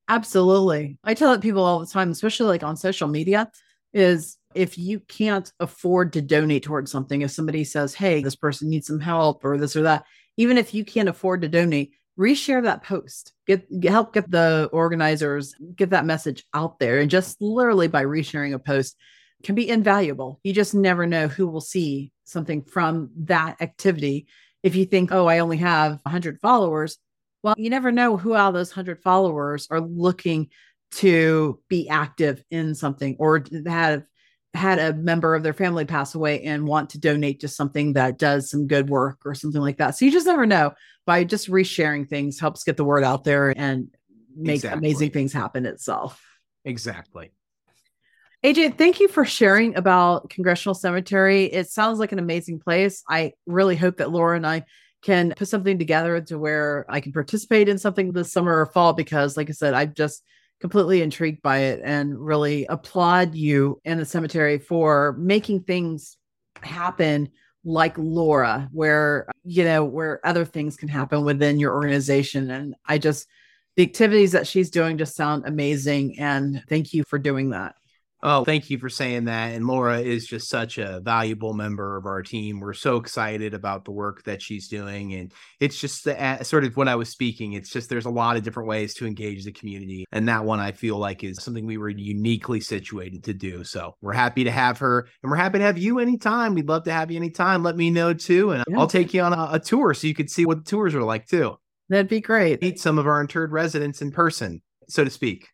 Absolutely. 0.10 0.98
I 1.04 1.14
tell 1.14 1.34
it 1.34 1.42
people 1.42 1.64
all 1.64 1.80
the 1.80 1.86
time, 1.86 2.10
especially 2.10 2.48
like 2.48 2.64
on 2.64 2.76
social 2.76 3.08
media, 3.08 3.52
is 3.94 4.38
if 4.56 4.78
you 4.78 5.00
can't 5.02 5.52
afford 5.60 6.14
to 6.14 6.22
donate 6.22 6.64
towards 6.64 6.92
something, 6.92 7.22
if 7.22 7.32
somebody 7.32 7.64
says, 7.64 7.94
Hey, 7.94 8.22
this 8.24 8.36
person 8.36 8.70
needs 8.70 8.88
some 8.88 9.00
help 9.00 9.46
or 9.46 9.58
this 9.58 9.76
or 9.76 9.84
that, 9.84 10.06
even 10.38 10.58
if 10.58 10.74
you 10.74 10.84
can't 10.84 11.10
afford 11.10 11.42
to 11.44 11.48
donate, 11.48 11.94
reshare 12.20 12.64
that 12.64 12.84
post. 12.84 13.34
Get, 13.46 13.80
get 13.80 13.92
help 13.92 14.14
get 14.14 14.30
the 14.30 14.68
organizers 14.74 15.54
get 15.76 15.92
that 15.92 16.06
message 16.06 16.44
out 16.56 16.80
there. 16.80 17.00
And 17.00 17.10
just 17.10 17.40
literally 17.40 17.88
by 17.88 18.04
resharing 18.04 18.54
a 18.54 18.60
post 18.60 18.98
can 19.44 19.54
be 19.54 19.70
invaluable. 19.70 20.40
You 20.44 20.54
just 20.54 20.74
never 20.74 21.06
know 21.06 21.28
who 21.28 21.48
will 21.48 21.62
see 21.62 22.12
something 22.26 22.64
from 22.64 23.12
that 23.26 23.62
activity. 23.62 24.28
If 24.64 24.76
you 24.76 24.86
think, 24.86 25.12
oh, 25.12 25.28
I 25.28 25.40
only 25.40 25.58
have 25.58 26.00
100 26.04 26.40
followers, 26.42 26.98
well, 27.44 27.56
you 27.58 27.70
never 27.70 27.92
know 27.92 28.18
who 28.18 28.36
out 28.36 28.50
of 28.50 28.54
those 28.54 28.72
100 28.72 29.02
followers 29.02 29.68
are 29.70 29.82
looking 29.82 30.50
to 30.92 31.60
be 31.70 31.88
active 31.88 32.44
in 32.50 32.76
something 32.76 33.16
or 33.20 33.44
have 33.68 34.04
had 34.54 34.80
a 34.80 34.94
member 34.94 35.36
of 35.36 35.44
their 35.44 35.54
family 35.54 35.86
pass 35.86 36.16
away 36.16 36.44
and 36.44 36.68
want 36.68 36.90
to 36.90 37.00
donate 37.00 37.42
to 37.42 37.48
something 37.48 37.94
that 37.94 38.18
does 38.18 38.50
some 38.50 38.68
good 38.68 38.90
work 38.90 39.20
or 39.26 39.36
something 39.36 39.62
like 39.62 39.78
that. 39.78 39.92
So 39.92 40.06
you 40.06 40.12
just 40.12 40.26
never 40.26 40.46
know. 40.46 40.74
By 41.06 41.24
just 41.24 41.50
resharing 41.50 42.08
things 42.08 42.40
helps 42.40 42.64
get 42.64 42.78
the 42.78 42.84
word 42.84 43.04
out 43.04 43.24
there 43.24 43.54
and 43.58 43.88
make 44.36 44.56
exactly. 44.56 44.78
amazing 44.78 45.12
things 45.12 45.34
happen 45.34 45.66
itself. 45.66 46.24
Exactly. 46.66 47.32
AJ, 48.44 48.78
thank 48.78 49.00
you 49.00 49.08
for 49.08 49.26
sharing 49.26 49.76
about 49.76 50.30
Congressional 50.30 50.74
Cemetery. 50.74 51.46
It 51.46 51.70
sounds 51.70 52.00
like 52.00 52.12
an 52.12 52.20
amazing 52.20 52.60
place. 52.60 53.04
I 53.10 53.34
really 53.46 53.76
hope 53.76 53.98
that 53.98 54.12
Laura 54.12 54.36
and 54.36 54.48
I 54.48 54.66
can 55.02 55.34
put 55.36 55.48
something 55.48 55.80
together 55.80 56.20
to 56.22 56.38
where 56.38 56.86
I 56.90 57.00
can 57.00 57.14
participate 57.14 57.70
in 57.70 57.78
something 57.78 58.12
this 58.12 58.32
summer 58.32 58.60
or 58.60 58.66
fall 58.66 58.94
because, 58.94 59.38
like 59.38 59.50
I 59.50 59.54
said, 59.54 59.74
I'm 59.74 59.94
just 59.94 60.24
completely 60.60 61.02
intrigued 61.02 61.42
by 61.42 61.60
it 61.60 61.82
and 61.84 62.20
really 62.20 62.66
applaud 62.66 63.34
you 63.34 63.80
and 63.86 64.00
the 64.00 64.06
cemetery 64.06 64.60
for 64.60 65.16
making 65.18 65.64
things 65.64 66.18
happen 66.62 67.30
like 67.64 67.98
Laura, 67.98 68.70
where, 68.72 69.28
you 69.44 69.64
know, 69.64 69.84
where 69.84 70.26
other 70.26 70.46
things 70.46 70.76
can 70.76 70.90
happen 70.90 71.24
within 71.24 71.60
your 71.60 71.74
organization. 71.74 72.50
And 72.52 72.76
I 72.86 72.98
just, 72.98 73.28
the 73.76 73.84
activities 73.84 74.34
that 74.34 74.48
she's 74.48 74.70
doing 74.70 74.98
just 74.98 75.16
sound 75.16 75.46
amazing. 75.46 76.20
And 76.20 76.64
thank 76.68 76.94
you 76.94 77.04
for 77.04 77.20
doing 77.20 77.52
that. 77.52 77.76
Oh, 78.22 78.44
thank 78.44 78.70
you 78.70 78.78
for 78.78 78.90
saying 78.90 79.26
that. 79.26 79.54
And 79.54 79.66
Laura 79.66 80.02
is 80.02 80.28
just 80.28 80.50
such 80.50 80.78
a 80.78 81.00
valuable 81.00 81.54
member 81.54 81.96
of 81.96 82.06
our 82.06 82.22
team. 82.22 82.60
We're 82.60 82.74
so 82.74 82.98
excited 82.98 83.54
about 83.54 83.86
the 83.86 83.92
work 83.92 84.24
that 84.24 84.42
she's 84.42 84.68
doing. 84.68 85.14
And 85.14 85.32
it's 85.62 85.80
just 85.80 86.04
the, 86.04 86.22
uh, 86.22 86.44
sort 86.44 86.66
of 86.66 86.76
when 86.76 86.90
I 86.90 86.96
was 86.96 87.08
speaking, 87.08 87.54
it's 87.54 87.70
just 87.70 87.88
there's 87.88 88.06
a 88.06 88.10
lot 88.10 88.36
of 88.36 88.44
different 88.44 88.68
ways 88.68 88.94
to 88.96 89.06
engage 89.06 89.46
the 89.46 89.54
community. 89.54 90.06
And 90.12 90.28
that 90.28 90.44
one 90.44 90.60
I 90.60 90.74
feel 90.74 90.98
like 90.98 91.24
is 91.24 91.42
something 91.42 91.66
we 91.66 91.78
were 91.78 91.88
uniquely 91.88 92.60
situated 92.60 93.24
to 93.24 93.34
do. 93.34 93.64
So 93.64 93.96
we're 94.02 94.12
happy 94.12 94.44
to 94.44 94.52
have 94.52 94.80
her 94.80 95.08
and 95.24 95.32
we're 95.32 95.38
happy 95.38 95.60
to 95.60 95.66
have 95.66 95.78
you 95.78 96.00
anytime. 96.00 96.56
We'd 96.56 96.68
love 96.68 96.84
to 96.84 96.92
have 96.92 97.10
you 97.12 97.18
anytime. 97.18 97.64
Let 97.64 97.78
me 97.78 97.90
know 97.90 98.14
too. 98.14 98.52
And 98.52 98.66
yeah. 98.68 98.80
I'll 98.80 98.88
take 98.88 99.14
you 99.14 99.22
on 99.22 99.32
a, 99.32 99.50
a 99.54 99.60
tour 99.60 99.94
so 99.94 100.08
you 100.08 100.14
could 100.14 100.30
see 100.30 100.46
what 100.46 100.66
the 100.66 100.70
tours 100.70 100.94
are 100.94 101.04
like 101.04 101.26
too. 101.26 101.58
That'd 101.88 102.10
be 102.10 102.20
great. 102.20 102.62
Meet 102.62 102.82
some 102.82 103.00
of 103.00 103.08
our 103.08 103.22
interred 103.22 103.54
residents 103.54 104.02
in 104.02 104.12
person, 104.12 104.62
so 104.90 105.06
to 105.06 105.10
speak. 105.10 105.48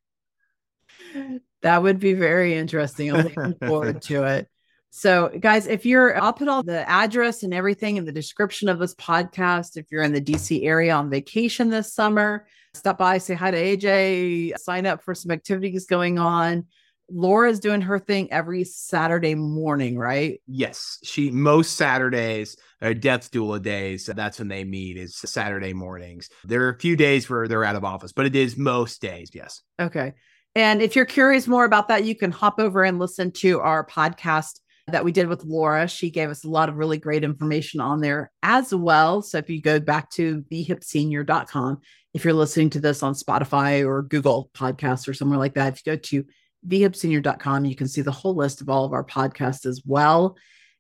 That 1.66 1.82
would 1.82 2.00
be 2.00 2.14
very 2.14 2.54
interesting. 2.54 3.12
I'm 3.12 3.24
looking 3.24 3.56
forward 3.68 4.00
to 4.04 4.24
it. 4.26 4.48
So, 4.92 5.32
guys, 5.40 5.66
if 5.66 5.84
you're, 5.84 6.16
I'll 6.22 6.32
put 6.32 6.48
all 6.48 6.62
the 6.62 6.88
address 6.88 7.42
and 7.42 7.56
everything 7.56 7.98
in 7.98 8.06
the 8.06 8.12
description 8.12 8.70
of 8.70 8.78
this 8.78 8.94
podcast. 8.94 9.76
If 9.76 9.88
you're 9.90 10.04
in 10.04 10.14
the 10.14 10.22
DC 10.22 10.64
area 10.64 10.94
on 10.94 11.10
vacation 11.10 11.72
this 11.72 11.92
summer, 11.92 12.46
stop 12.76 13.00
by, 13.00 13.18
say 13.18 13.34
hi 13.34 13.50
to 13.50 13.58
AJ, 13.58 14.60
sign 14.60 14.86
up 14.86 15.02
for 15.02 15.16
some 15.16 15.32
activities 15.32 15.88
going 15.88 16.20
on. 16.20 16.68
Laura's 17.10 17.60
doing 17.60 17.82
her 17.82 17.98
thing 17.98 18.32
every 18.32 18.64
Saturday 18.64 19.34
morning, 19.34 19.98
right? 19.98 20.40
Yes. 20.46 21.00
She 21.04 21.32
most 21.32 21.78
Saturdays 21.78 22.58
are 22.80 22.94
death 22.94 23.32
doula 23.32 23.60
days. 23.60 24.06
That's 24.06 24.38
when 24.38 24.50
they 24.50 24.66
meet 24.66 24.98
is 24.98 25.18
Saturday 25.18 25.74
mornings. 25.74 26.30
There 26.44 26.62
are 26.66 26.70
a 26.70 26.80
few 26.80 26.96
days 26.96 27.28
where 27.28 27.48
they're 27.48 27.64
out 27.64 27.76
of 27.76 27.84
office, 27.84 28.12
but 28.12 28.28
it 28.28 28.36
is 28.36 28.56
most 28.56 29.02
days. 29.02 29.32
Yes. 29.34 29.64
Okay. 29.82 30.14
And 30.56 30.82
if 30.82 30.96
you're 30.96 31.06
curious 31.06 31.48
more 31.48 31.66
about 31.66 31.90
that, 31.90 32.06
you 32.06 32.16
can 32.16 32.32
hop 32.32 32.60
over 32.60 32.84
and 32.84 32.98
listen 32.98 33.32
to 33.34 33.60
our 33.60 33.86
podcast 33.86 34.60
that 34.88 35.04
we 35.04 35.12
did 35.12 35.28
with 35.28 35.44
Laura. 35.44 35.88
She 35.88 36.10
gave 36.10 36.30
us 36.30 36.44
a 36.44 36.50
lot 36.50 36.70
of 36.70 36.78
really 36.78 36.98
great 36.98 37.24
information 37.24 37.82
on 37.82 38.02
there 38.02 38.32
as 38.44 38.74
well. 38.74 39.22
So 39.22 39.38
if 39.38 39.50
you 39.50 39.62
go 39.62 39.80
back 39.80 40.10
to 40.12 40.44
thehipsenior.com, 40.52 41.82
if 42.14 42.24
you're 42.24 42.34
listening 42.34 42.70
to 42.72 42.80
this 42.80 43.04
on 43.04 43.14
Spotify 43.14 43.86
or 43.86 44.04
Google 44.04 44.50
Podcasts 44.54 45.08
or 45.08 45.14
somewhere 45.14 45.40
like 45.40 45.56
that, 45.56 45.74
if 45.74 45.86
you 45.86 45.94
go 45.94 45.98
to 45.98 46.26
thehipsenior.com, 46.68 47.66
you 47.66 47.76
can 47.76 47.88
see 47.88 48.02
the 48.02 48.12
whole 48.12 48.36
list 48.36 48.62
of 48.62 48.70
all 48.70 48.86
of 48.86 48.94
our 48.94 49.04
podcasts 49.04 49.66
as 49.66 49.82
well 49.86 50.38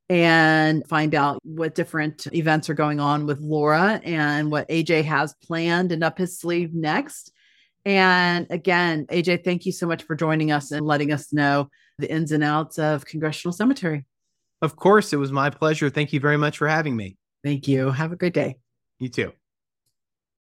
and 0.07 0.87
find 0.87 1.15
out 1.15 1.39
what 1.43 1.73
different 1.73 2.27
events 2.33 2.69
are 2.69 2.75
going 2.75 2.99
on 2.99 3.25
with 3.25 3.39
Laura 3.39 3.99
and 4.03 4.51
what 4.51 4.69
AJ 4.69 5.03
has 5.05 5.33
planned 5.43 5.91
and 5.91 6.03
up 6.03 6.17
his 6.17 6.39
sleeve 6.39 6.73
next. 6.73 7.31
And 7.85 8.47
again, 8.49 9.05
AJ, 9.11 9.43
thank 9.43 9.65
you 9.65 9.71
so 9.71 9.85
much 9.85 10.03
for 10.03 10.15
joining 10.15 10.51
us 10.51 10.71
and 10.71 10.85
letting 10.85 11.11
us 11.11 11.31
know 11.31 11.69
the 11.99 12.11
ins 12.11 12.31
and 12.31 12.43
outs 12.43 12.79
of 12.79 13.05
Congressional 13.05 13.53
Cemetery. 13.53 14.05
Of 14.61 14.75
course, 14.75 15.13
it 15.13 15.17
was 15.17 15.31
my 15.31 15.49
pleasure. 15.51 15.89
Thank 15.89 16.11
you 16.11 16.19
very 16.19 16.37
much 16.37 16.57
for 16.57 16.67
having 16.67 16.95
me. 16.95 17.17
Thank 17.43 17.67
you. 17.67 17.91
Have 17.91 18.11
a 18.11 18.15
great 18.15 18.33
day. 18.33 18.55
You 18.99 19.09
too. 19.09 19.33